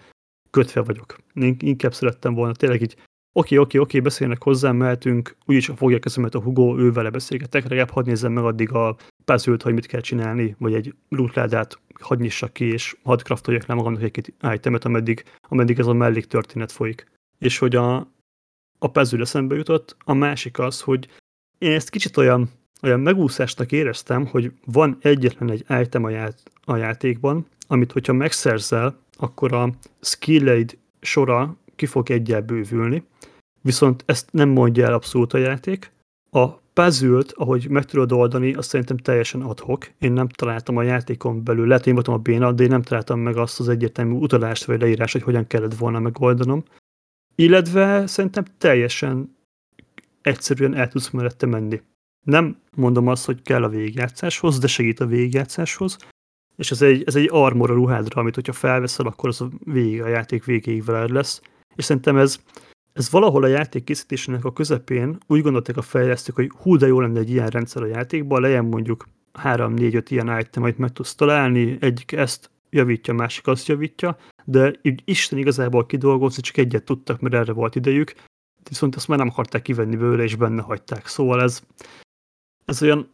kötve 0.49 0.81
vagyok. 0.81 1.17
Én 1.33 1.55
inkább 1.59 1.93
szerettem 1.93 2.33
volna 2.33 2.53
tényleg 2.53 2.81
így, 2.81 2.95
oké, 3.33 3.57
oké, 3.57 3.77
oké, 3.77 3.99
beszélnek 3.99 4.43
hozzám, 4.43 4.75
mehetünk, 4.75 5.35
úgyis 5.45 5.71
fogja 5.75 5.99
kezemet 5.99 6.35
a 6.35 6.41
Hugo, 6.41 6.77
ő 6.77 6.91
vele 6.91 7.09
beszélgetek, 7.09 7.63
legalább 7.63 7.89
hadd 7.89 8.05
nézzem 8.05 8.31
meg 8.31 8.43
addig 8.43 8.71
a 8.71 8.95
puzzle 9.25 9.57
hogy 9.63 9.73
mit 9.73 9.85
kell 9.85 10.01
csinálni, 10.01 10.55
vagy 10.59 10.73
egy 10.73 10.93
lootládát 11.09 11.79
hadd 11.99 12.19
nyissak 12.19 12.53
ki, 12.53 12.65
és 12.65 12.95
hadd 13.03 13.17
craftoljak 13.23 13.65
le 13.65 13.73
magamnak 13.73 14.01
egy-két 14.01 14.33
itemet, 14.53 14.85
ameddig, 14.85 15.23
ameddig 15.41 15.79
ez 15.79 15.87
a 15.87 15.93
mellék 15.93 16.25
történet 16.25 16.71
folyik. 16.71 17.11
És 17.39 17.57
hogy 17.57 17.75
a, 17.75 17.95
a 18.79 18.87
puzzle 18.91 19.21
eszembe 19.21 19.55
jutott. 19.55 19.95
A 20.03 20.13
másik 20.13 20.59
az, 20.59 20.81
hogy 20.81 21.07
én 21.57 21.71
ezt 21.71 21.89
kicsit 21.89 22.17
olyan, 22.17 22.49
olyan 22.81 22.99
megúszásnak 22.99 23.71
éreztem, 23.71 24.25
hogy 24.25 24.51
van 24.65 24.97
egyetlen 25.01 25.51
egy 25.51 25.65
item 25.81 26.03
a, 26.03 26.09
ját, 26.09 26.41
a 26.63 26.75
játékban, 26.75 27.45
amit 27.67 27.91
hogyha 27.91 28.13
megszerzel, 28.13 28.99
akkor 29.17 29.53
a 29.53 29.69
skilleid 30.01 30.77
sora 31.01 31.55
ki 31.81 31.87
fog 31.87 32.11
egyel 32.11 32.41
bővülni, 32.41 33.03
viszont 33.61 34.03
ezt 34.05 34.31
nem 34.31 34.49
mondja 34.49 34.85
el 34.85 34.93
abszolút 34.93 35.33
a 35.33 35.37
játék. 35.37 35.91
A 36.29 36.47
puzzle 36.49 37.23
ahogy 37.29 37.69
meg 37.69 37.85
tudod 37.85 38.11
oldani, 38.11 38.53
azt 38.53 38.69
szerintem 38.69 38.97
teljesen 38.97 39.41
adhok. 39.41 39.91
Én 39.99 40.11
nem 40.11 40.27
találtam 40.27 40.77
a 40.77 40.81
játékon 40.83 41.43
belül, 41.43 41.67
lehet 41.67 41.87
én 41.87 41.93
voltam 41.93 42.13
a 42.13 42.17
béna, 42.17 42.51
de 42.51 42.63
én 42.63 42.69
nem 42.69 42.81
találtam 42.81 43.19
meg 43.19 43.37
azt 43.37 43.59
az 43.59 43.69
egyértelmű 43.69 44.13
utalást 44.13 44.65
vagy 44.65 44.81
leírást, 44.81 45.13
hogy 45.13 45.23
hogyan 45.23 45.47
kellett 45.47 45.75
volna 45.75 45.99
megoldanom. 45.99 46.63
Illetve 47.35 48.07
szerintem 48.07 48.45
teljesen 48.57 49.35
egyszerűen 50.21 50.75
el 50.75 50.87
tudsz 50.87 51.09
mellette 51.09 51.45
menni. 51.45 51.81
Nem 52.25 52.57
mondom 52.75 53.07
azt, 53.07 53.25
hogy 53.25 53.41
kell 53.41 53.63
a 53.63 53.69
végigjátszáshoz, 53.69 54.59
de 54.59 54.67
segít 54.67 54.99
a 54.99 55.05
végigjátszáshoz, 55.05 55.97
és 56.55 56.71
ez 56.71 56.81
egy, 56.81 57.03
ez 57.05 57.15
egy 57.15 57.29
armor 57.31 57.71
a 57.71 57.73
ruhádra, 57.73 58.21
amit 58.21 58.35
hogyha 58.35 58.53
felveszel, 58.53 59.05
akkor 59.05 59.29
az 59.29 59.41
a 59.41 59.49
végig, 59.65 60.01
a 60.01 60.07
játék 60.07 60.45
végéig 60.45 60.83
veled 60.83 61.09
lesz. 61.09 61.41
És 61.75 61.83
szerintem 61.83 62.17
ez, 62.17 62.39
ez 62.93 63.11
valahol 63.11 63.43
a 63.43 63.47
játék 63.47 63.83
készítésének 63.83 64.45
a 64.45 64.53
közepén 64.53 65.17
úgy 65.27 65.41
gondolták 65.41 65.77
a 65.77 65.81
fejlesztők, 65.81 66.35
hogy 66.35 66.51
hú, 66.57 66.77
de 66.77 66.87
jó 66.87 66.99
lenne 66.99 67.19
egy 67.19 67.29
ilyen 67.29 67.47
rendszer 67.47 67.83
a 67.83 67.87
játékban, 67.87 68.41
legyen 68.41 68.65
mondjuk 68.65 69.07
3-4-5 69.43 70.05
ilyen 70.09 70.39
item, 70.39 70.63
amit 70.63 70.77
meg 70.77 70.91
tudsz 70.91 71.15
találni, 71.15 71.77
egyik 71.79 72.11
ezt 72.11 72.51
javítja, 72.69 73.13
másik 73.13 73.47
azt 73.47 73.67
javítja, 73.67 74.17
de 74.45 74.73
így 74.81 75.01
Isten 75.05 75.39
igazából 75.39 75.85
kidolgozni 75.85 76.41
csak 76.41 76.57
egyet 76.57 76.83
tudtak, 76.83 77.19
mert 77.19 77.35
erre 77.35 77.53
volt 77.53 77.75
idejük, 77.75 78.13
viszont 78.69 78.95
ezt 78.95 79.07
már 79.07 79.17
nem 79.17 79.27
akarták 79.27 79.61
kivenni 79.61 79.95
belőle, 79.95 80.23
és 80.23 80.35
benne 80.35 80.61
hagyták. 80.61 81.07
Szóval 81.07 81.41
ez, 81.41 81.61
ez 82.65 82.81
olyan 82.81 83.09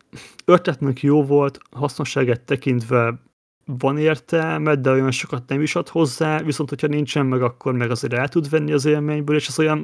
ötletnek 0.46 1.02
jó 1.02 1.26
volt, 1.26 1.60
hasznosságát 1.72 2.42
tekintve 2.42 3.20
van 3.68 3.98
értelme, 3.98 4.76
de 4.76 4.92
olyan 4.92 5.12
sokat 5.12 5.48
nem 5.48 5.62
is 5.62 5.76
ad 5.76 5.88
hozzá, 5.88 6.42
viszont 6.42 6.70
hogyha 6.70 6.88
nincsen 6.88 7.26
meg, 7.26 7.42
akkor 7.42 7.74
meg 7.74 7.92
azért 7.92 8.14
el 8.14 8.28
tud 8.28 8.50
venni 8.50 8.72
az 8.72 8.86
élményből, 8.86 9.36
és 9.36 9.48
ez 9.48 9.60
olyan, 9.60 9.84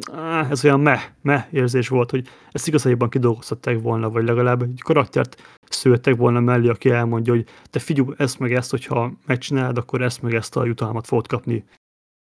ez 0.49 0.65
olyan 0.65 0.79
meh, 0.79 1.03
meh 1.21 1.45
érzés 1.51 1.87
volt, 1.87 2.11
hogy 2.11 2.27
ezt 2.51 2.67
igazából 2.67 3.09
kidolgozhatták 3.09 3.81
volna, 3.81 4.09
vagy 4.09 4.23
legalább 4.23 4.61
egy 4.61 4.81
karaktert 4.83 5.59
szőttek 5.69 6.15
volna 6.15 6.39
mellé, 6.39 6.67
aki 6.67 6.89
elmondja, 6.89 7.33
hogy 7.33 7.45
te 7.69 7.79
figyelj, 7.79 8.07
ezt 8.17 8.39
meg 8.39 8.53
ezt, 8.53 8.71
hogyha 8.71 9.13
megcsinálod, 9.25 9.77
akkor 9.77 10.01
ezt 10.01 10.21
meg 10.21 10.33
ezt 10.33 10.55
a 10.55 10.65
jutalmat 10.65 11.07
fogod 11.07 11.27
kapni. 11.27 11.63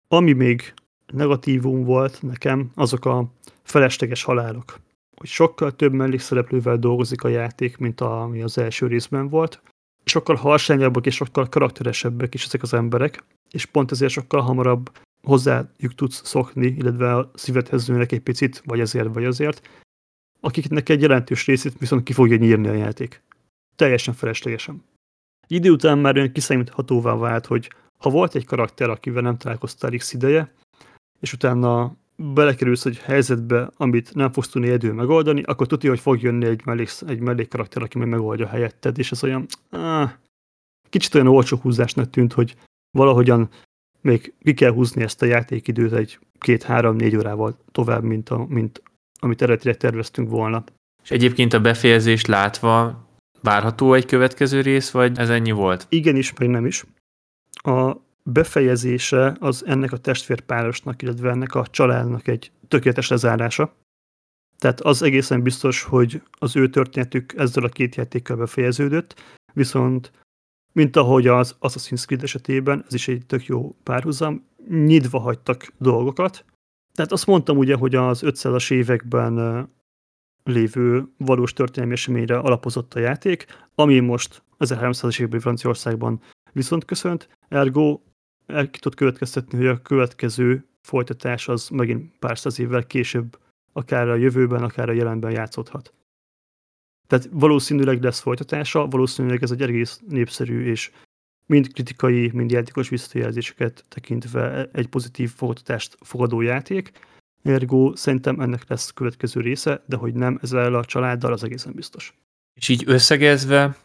Ami 0.08 0.32
még 0.32 0.74
negatívum 1.12 1.84
volt 1.84 2.22
nekem, 2.22 2.70
azok 2.74 3.04
a 3.04 3.32
felesleges 3.62 4.22
halálok. 4.22 4.78
Hogy 5.16 5.28
sokkal 5.28 5.76
több 5.76 5.92
mellékszereplővel 5.92 6.76
dolgozik 6.76 7.22
a 7.22 7.28
játék, 7.28 7.76
mint 7.76 8.00
ami 8.00 8.42
az 8.42 8.58
első 8.58 8.86
részben 8.86 9.28
volt, 9.28 9.62
sokkal 10.04 10.36
harsányabbak 10.36 11.06
és 11.06 11.14
sokkal 11.14 11.48
karakteresebbek 11.48 12.34
is 12.34 12.44
ezek 12.44 12.62
az 12.62 12.74
emberek, 12.74 13.24
és 13.50 13.64
pont 13.64 13.90
ezért 13.90 14.12
sokkal 14.12 14.40
hamarabb 14.40 14.90
hozzájuk 15.22 15.94
tudsz 15.94 16.26
szokni, 16.26 16.66
illetve 16.66 17.16
a 17.16 17.30
szívedhez 17.34 17.86
nőnek 17.86 18.12
egy 18.12 18.20
picit, 18.20 18.62
vagy 18.64 18.80
ezért, 18.80 19.14
vagy 19.14 19.24
azért, 19.24 19.68
akiknek 20.40 20.88
egy 20.88 21.02
jelentős 21.02 21.46
részét 21.46 21.78
viszont 21.78 22.02
ki 22.02 22.12
fogja 22.12 22.36
nyírni 22.36 22.68
a 22.68 22.72
játék. 22.72 23.22
Teljesen 23.76 24.14
feleslegesen. 24.14 24.84
Idő 25.46 25.70
után 25.70 25.98
már 25.98 26.16
olyan 26.16 26.32
kiszámíthatóvá 26.32 27.14
vált, 27.14 27.46
hogy 27.46 27.70
ha 27.98 28.10
volt 28.10 28.34
egy 28.34 28.44
karakter, 28.44 28.90
akivel 28.90 29.22
nem 29.22 29.36
találkoztál 29.36 29.90
x 29.96 30.12
ideje, 30.12 30.52
és 31.20 31.32
utána 31.32 31.96
belekerülsz 32.22 32.84
egy 32.84 32.98
helyzetbe, 32.98 33.70
amit 33.76 34.14
nem 34.14 34.32
fogsz 34.32 34.48
tudni 34.48 34.68
egyedül 34.68 34.92
megoldani, 34.92 35.42
akkor 35.42 35.66
tudja, 35.66 35.90
hogy 35.90 36.00
fog 36.00 36.22
jönni 36.22 36.46
egy, 36.46 36.64
mellék, 36.64 36.90
egy 37.06 37.20
mellékkarakter, 37.20 37.82
aki 37.82 37.98
meg 37.98 38.08
megoldja 38.08 38.46
helyetted, 38.46 38.98
és 38.98 39.10
ez 39.10 39.24
olyan 39.24 39.46
áh, 39.70 40.12
kicsit 40.88 41.14
olyan 41.14 41.26
olcsó 41.26 41.56
húzásnak 41.56 42.10
tűnt, 42.10 42.32
hogy 42.32 42.56
valahogyan 42.90 43.48
még 44.00 44.32
ki 44.42 44.54
kell 44.54 44.72
húzni 44.72 45.02
ezt 45.02 45.22
a 45.22 45.26
játékidőt 45.26 45.92
egy 45.92 46.18
két-három-négy 46.38 47.16
órával 47.16 47.56
tovább, 47.72 48.02
mint, 48.02 48.28
a, 48.28 48.46
mint 48.48 48.82
amit 49.20 49.42
eredetileg 49.42 49.76
terveztünk 49.76 50.28
volna. 50.30 50.64
És 51.02 51.10
egyébként 51.10 51.52
a 51.52 51.60
befejezést 51.60 52.26
látva 52.26 53.06
várható 53.40 53.94
egy 53.94 54.06
következő 54.06 54.60
rész, 54.60 54.90
vagy 54.90 55.18
ez 55.18 55.30
ennyi 55.30 55.50
volt? 55.50 55.86
Igenis, 55.88 56.32
meg 56.32 56.48
nem 56.48 56.66
is. 56.66 56.84
A 57.52 57.96
befejezése 58.32 59.36
az 59.40 59.64
ennek 59.66 59.92
a 59.92 59.96
testvérpárosnak, 59.96 61.02
illetve 61.02 61.30
ennek 61.30 61.54
a 61.54 61.66
családnak 61.66 62.28
egy 62.28 62.52
tökéletes 62.68 63.08
lezárása. 63.08 63.74
Tehát 64.58 64.80
az 64.80 65.02
egészen 65.02 65.42
biztos, 65.42 65.82
hogy 65.82 66.22
az 66.30 66.56
ő 66.56 66.68
történetük 66.68 67.34
ezzel 67.36 67.64
a 67.64 67.68
két 67.68 67.94
játékkal 67.94 68.36
befejeződött, 68.36 69.20
viszont 69.52 70.12
mint 70.72 70.96
ahogy 70.96 71.26
az 71.26 71.56
Assassin's 71.60 72.04
Creed 72.04 72.22
esetében, 72.22 72.84
ez 72.86 72.94
is 72.94 73.08
egy 73.08 73.26
tök 73.26 73.46
jó 73.46 73.76
párhuzam, 73.82 74.46
nyitva 74.68 75.18
hagytak 75.18 75.72
dolgokat. 75.78 76.44
Tehát 76.92 77.12
azt 77.12 77.26
mondtam 77.26 77.56
ugye, 77.56 77.74
hogy 77.74 77.94
az 77.94 78.22
500-as 78.24 78.72
években 78.72 79.68
lévő 80.44 81.08
valós 81.16 81.52
történelmi 81.52 81.92
eseményre 81.92 82.38
alapozott 82.38 82.94
a 82.94 82.98
játék, 82.98 83.46
ami 83.74 83.98
most 83.98 84.42
1300-as 84.58 85.18
években 85.18 85.40
Franciaországban 85.40 86.20
viszont 86.52 86.84
köszönt, 86.84 87.28
ergo 87.48 88.00
el 88.48 88.70
ki 88.70 88.78
tud 88.78 88.94
következtetni, 88.94 89.58
hogy 89.58 89.66
a 89.66 89.82
következő 89.82 90.64
folytatás 90.80 91.48
az 91.48 91.68
megint 91.68 92.18
pár 92.18 92.38
száz 92.38 92.58
évvel 92.58 92.86
később, 92.86 93.38
akár 93.72 94.08
a 94.08 94.14
jövőben, 94.14 94.62
akár 94.62 94.88
a 94.88 94.92
jelenben 94.92 95.30
játszódhat. 95.30 95.92
Tehát 97.06 97.28
valószínűleg 97.32 98.02
lesz 98.02 98.20
folytatása, 98.20 98.86
valószínűleg 98.86 99.42
ez 99.42 99.50
egy 99.50 99.62
egész 99.62 100.00
népszerű 100.08 100.64
és 100.64 100.90
mind 101.46 101.72
kritikai, 101.72 102.30
mind 102.32 102.50
játékos 102.50 102.88
visszajelzéseket 102.88 103.84
tekintve 103.88 104.68
egy 104.72 104.88
pozitív 104.88 105.30
folytatást 105.30 105.96
fogadó 106.00 106.40
játék. 106.40 106.92
Ergo 107.42 107.96
szerintem 107.96 108.40
ennek 108.40 108.68
lesz 108.68 108.90
következő 108.90 109.40
része, 109.40 109.82
de 109.86 109.96
hogy 109.96 110.14
nem 110.14 110.38
ezzel 110.42 110.74
a 110.74 110.84
családdal, 110.84 111.32
az 111.32 111.44
egészen 111.44 111.72
biztos. 111.72 112.14
És 112.54 112.68
így 112.68 112.82
összegezve, 112.86 113.76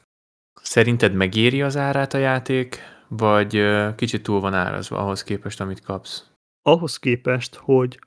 szerinted 0.61 1.13
megéri 1.13 1.61
az 1.61 1.77
árát 1.77 2.13
a 2.13 2.17
játék? 2.17 2.79
Vagy 3.17 3.63
kicsit 3.95 4.23
túl 4.23 4.39
van 4.39 4.53
árazva 4.53 4.97
ahhoz 4.97 5.23
képest, 5.23 5.61
amit 5.61 5.81
kapsz? 5.81 6.25
Ahhoz 6.61 6.97
képest, 6.97 7.55
hogy 7.55 7.99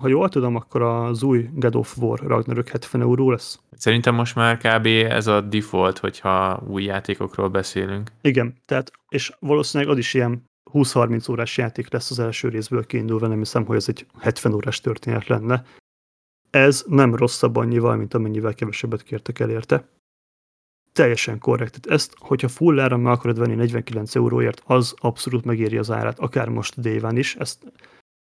ha 0.00 0.08
jól 0.08 0.28
tudom, 0.28 0.56
akkor 0.56 0.82
az 0.82 1.22
új 1.22 1.48
God 1.52 1.74
of 1.74 1.98
War 1.98 2.18
Ragnarök 2.18 2.68
70 2.68 3.00
euró 3.00 3.30
lesz. 3.30 3.60
Szerintem 3.70 4.14
most 4.14 4.34
már 4.34 4.56
kb. 4.56 4.86
ez 4.86 5.26
a 5.26 5.40
default, 5.40 5.98
hogyha 5.98 6.62
új 6.66 6.82
játékokról 6.82 7.48
beszélünk. 7.48 8.10
Igen, 8.20 8.54
tehát, 8.64 8.92
és 9.08 9.32
valószínűleg 9.38 9.92
az 9.92 9.98
is 9.98 10.14
ilyen 10.14 10.44
20-30 10.72 11.30
órás 11.30 11.56
játék 11.56 11.92
lesz 11.92 12.10
az 12.10 12.18
első 12.18 12.48
részből 12.48 12.86
kiindulva, 12.86 13.26
nem 13.26 13.38
hiszem, 13.38 13.64
hogy 13.64 13.76
ez 13.76 13.88
egy 13.88 14.06
70 14.18 14.54
órás 14.54 14.80
történet 14.80 15.26
lenne. 15.26 15.64
Ez 16.50 16.84
nem 16.88 17.14
rosszabb 17.14 17.56
annyival, 17.56 17.96
mint 17.96 18.14
amennyivel 18.14 18.54
kevesebbet 18.54 19.02
kértek 19.02 19.38
el 19.38 19.50
érte 19.50 19.88
teljesen 20.92 21.38
korrekt. 21.38 21.80
Tehát 21.80 22.00
ezt, 22.00 22.14
hogyha 22.18 22.48
full 22.48 22.78
ára 22.78 22.96
meg 22.96 23.12
akarod 23.12 23.38
venni 23.38 23.54
49 23.54 24.14
euróért, 24.14 24.62
az 24.66 24.94
abszolút 24.96 25.44
megéri 25.44 25.76
az 25.76 25.90
árát, 25.90 26.18
akár 26.18 26.48
most 26.48 26.80
déván 26.80 27.16
is. 27.16 27.36
Ezt 27.36 27.72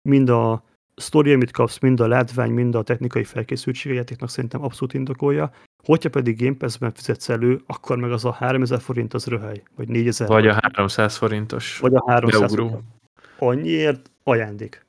mind 0.02 0.30
a 0.30 0.64
sztori, 0.96 1.34
amit 1.34 1.52
kapsz, 1.52 1.80
mind 1.80 2.00
a 2.00 2.08
látvány, 2.08 2.52
mind 2.52 2.76
a 2.76 2.84
technikai 2.84 3.24
felkészültség 3.24 3.94
játéknak 3.94 4.30
szerintem 4.30 4.64
abszolút 4.64 4.94
indokolja. 4.94 5.52
Hogyha 5.84 6.10
pedig 6.10 6.42
Game 6.42 6.56
Pass-ben 6.56 6.92
fizetsz 6.92 7.30
elő, 7.30 7.62
akkor 7.66 7.98
meg 7.98 8.12
az 8.12 8.26
a 8.26 8.32
3000 8.32 8.80
forint 8.80 9.14
az 9.14 9.26
röhely, 9.26 9.64
vagy 9.76 9.88
4000. 9.88 10.28
Vagy 10.28 10.48
a 10.48 10.60
300 10.62 11.18
forintos. 11.18 11.78
Vagy 11.80 11.94
a 11.94 12.04
300 12.08 12.54
forint. 12.54 12.78
Annyiért 13.40 14.12
ajándék. 14.24 14.86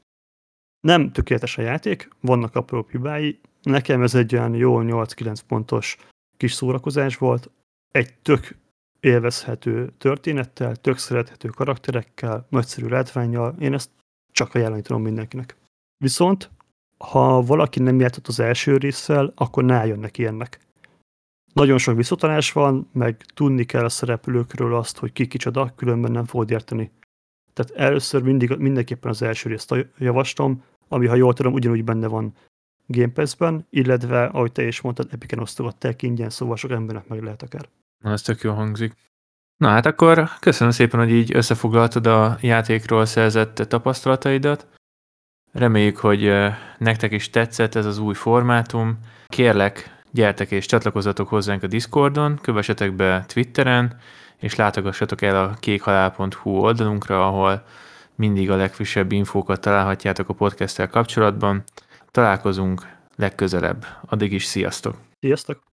Nem 0.81 1.13
tökéletes 1.13 1.59
a 1.59 1.63
játék, 1.63 2.09
vannak 2.21 2.57
apró 2.57 2.87
hibái. 2.91 3.41
Nekem 3.63 4.03
ez 4.03 4.15
egy 4.15 4.35
olyan 4.35 4.55
jó 4.55 4.81
8-9 4.83 5.37
pontos 5.47 5.97
kis 6.37 6.53
szórakozás 6.53 7.17
volt, 7.17 7.51
egy 7.91 8.15
tök 8.23 8.57
élvezhető 9.01 9.93
történettel, 9.99 10.77
tök 10.77 10.99
szerethető 10.99 11.49
karakterekkel, 11.49 12.47
nagyszerű 12.49 12.87
látványjal, 12.87 13.57
én 13.59 13.75
ezt 13.75 13.91
csak 14.33 14.55
ajánlani 14.55 14.83
tudom 14.83 15.03
mindenkinek. 15.03 15.57
Viszont, 15.97 16.51
ha 16.99 17.43
valaki 17.43 17.81
nem 17.81 18.01
játszott 18.01 18.27
az 18.27 18.41
első 18.41 18.77
résszel, 18.77 19.33
akkor 19.37 19.65
ne 19.65 19.75
álljon 19.75 19.99
neki 19.99 20.27
ennek. 20.27 20.59
Nagyon 21.53 21.79
sok 21.79 21.97
visszatanás 21.97 22.53
van, 22.53 22.89
meg 22.93 23.17
tudni 23.35 23.65
kell 23.65 23.85
a 23.85 23.89
szereplőkről 23.89 24.75
azt, 24.75 24.99
hogy 24.99 25.13
ki 25.13 25.27
kicsoda, 25.27 25.73
különben 25.77 26.11
nem 26.11 26.25
fogod 26.25 26.51
érteni. 26.51 26.91
Tehát 27.53 27.73
először 27.73 28.23
mindig, 28.23 28.51
mindenképpen 28.51 29.11
az 29.11 29.23
első 29.23 29.49
részt 29.49 29.75
javaslom, 29.99 30.63
ami, 30.89 31.07
ha 31.07 31.15
jól 31.15 31.33
tudom, 31.33 31.53
ugyanúgy 31.53 31.85
benne 31.85 32.07
van 32.07 32.35
Game 32.93 33.13
Pass-ben, 33.13 33.67
illetve, 33.71 34.25
ahogy 34.25 34.53
te 34.53 34.63
is 34.63 34.81
mondtad, 34.81 35.09
Epiken 35.13 35.39
osztogatták 35.39 36.03
ingyen, 36.03 36.31
szóval 36.31 36.57
sok 36.57 36.71
embernek 36.71 37.09
meg 37.09 37.23
lehet 37.23 37.43
akár. 37.43 37.69
Na, 37.99 38.11
ez 38.11 38.23
tök 38.23 38.41
jó 38.41 38.53
hangzik. 38.53 38.93
Na 39.57 39.69
hát 39.69 39.87
akkor 39.87 40.29
köszönöm 40.41 40.73
szépen, 40.73 41.01
hogy 41.01 41.11
így 41.11 41.35
összefoglaltad 41.35 42.07
a 42.07 42.39
játékról 42.41 43.05
szerzett 43.07 43.55
tapasztalataidat. 43.55 44.67
Reméljük, 45.53 45.97
hogy 45.97 46.33
nektek 46.79 47.13
is 47.13 47.31
tetszett 47.31 47.75
ez 47.75 47.87
az 47.87 47.99
új 47.99 48.15
formátum. 48.15 48.99
Kérlek, 49.27 50.03
gyertek 50.11 50.51
és 50.51 50.67
csatlakozzatok 50.67 51.29
hozzánk 51.29 51.63
a 51.63 51.67
Discordon, 51.67 52.39
kövessetek 52.43 52.93
be 52.93 53.25
Twitteren, 53.29 53.97
és 54.37 54.55
látogassatok 54.55 55.23
el 55.23 55.45
a 55.45 55.55
kékhalál.hu 55.61 56.51
oldalunkra, 56.51 57.27
ahol 57.27 57.65
mindig 58.15 58.51
a 58.51 58.57
legfrissebb 58.57 59.13
infókat 59.13 59.61
találhatjátok 59.61 60.29
a 60.29 60.35
podcasttel 60.35 60.89
kapcsolatban. 60.89 61.65
Találkozunk 62.11 62.97
legközelebb. 63.17 63.85
Addig 64.07 64.33
is 64.33 64.45
sziasztok! 64.45 64.97
Sziasztok! 65.21 65.70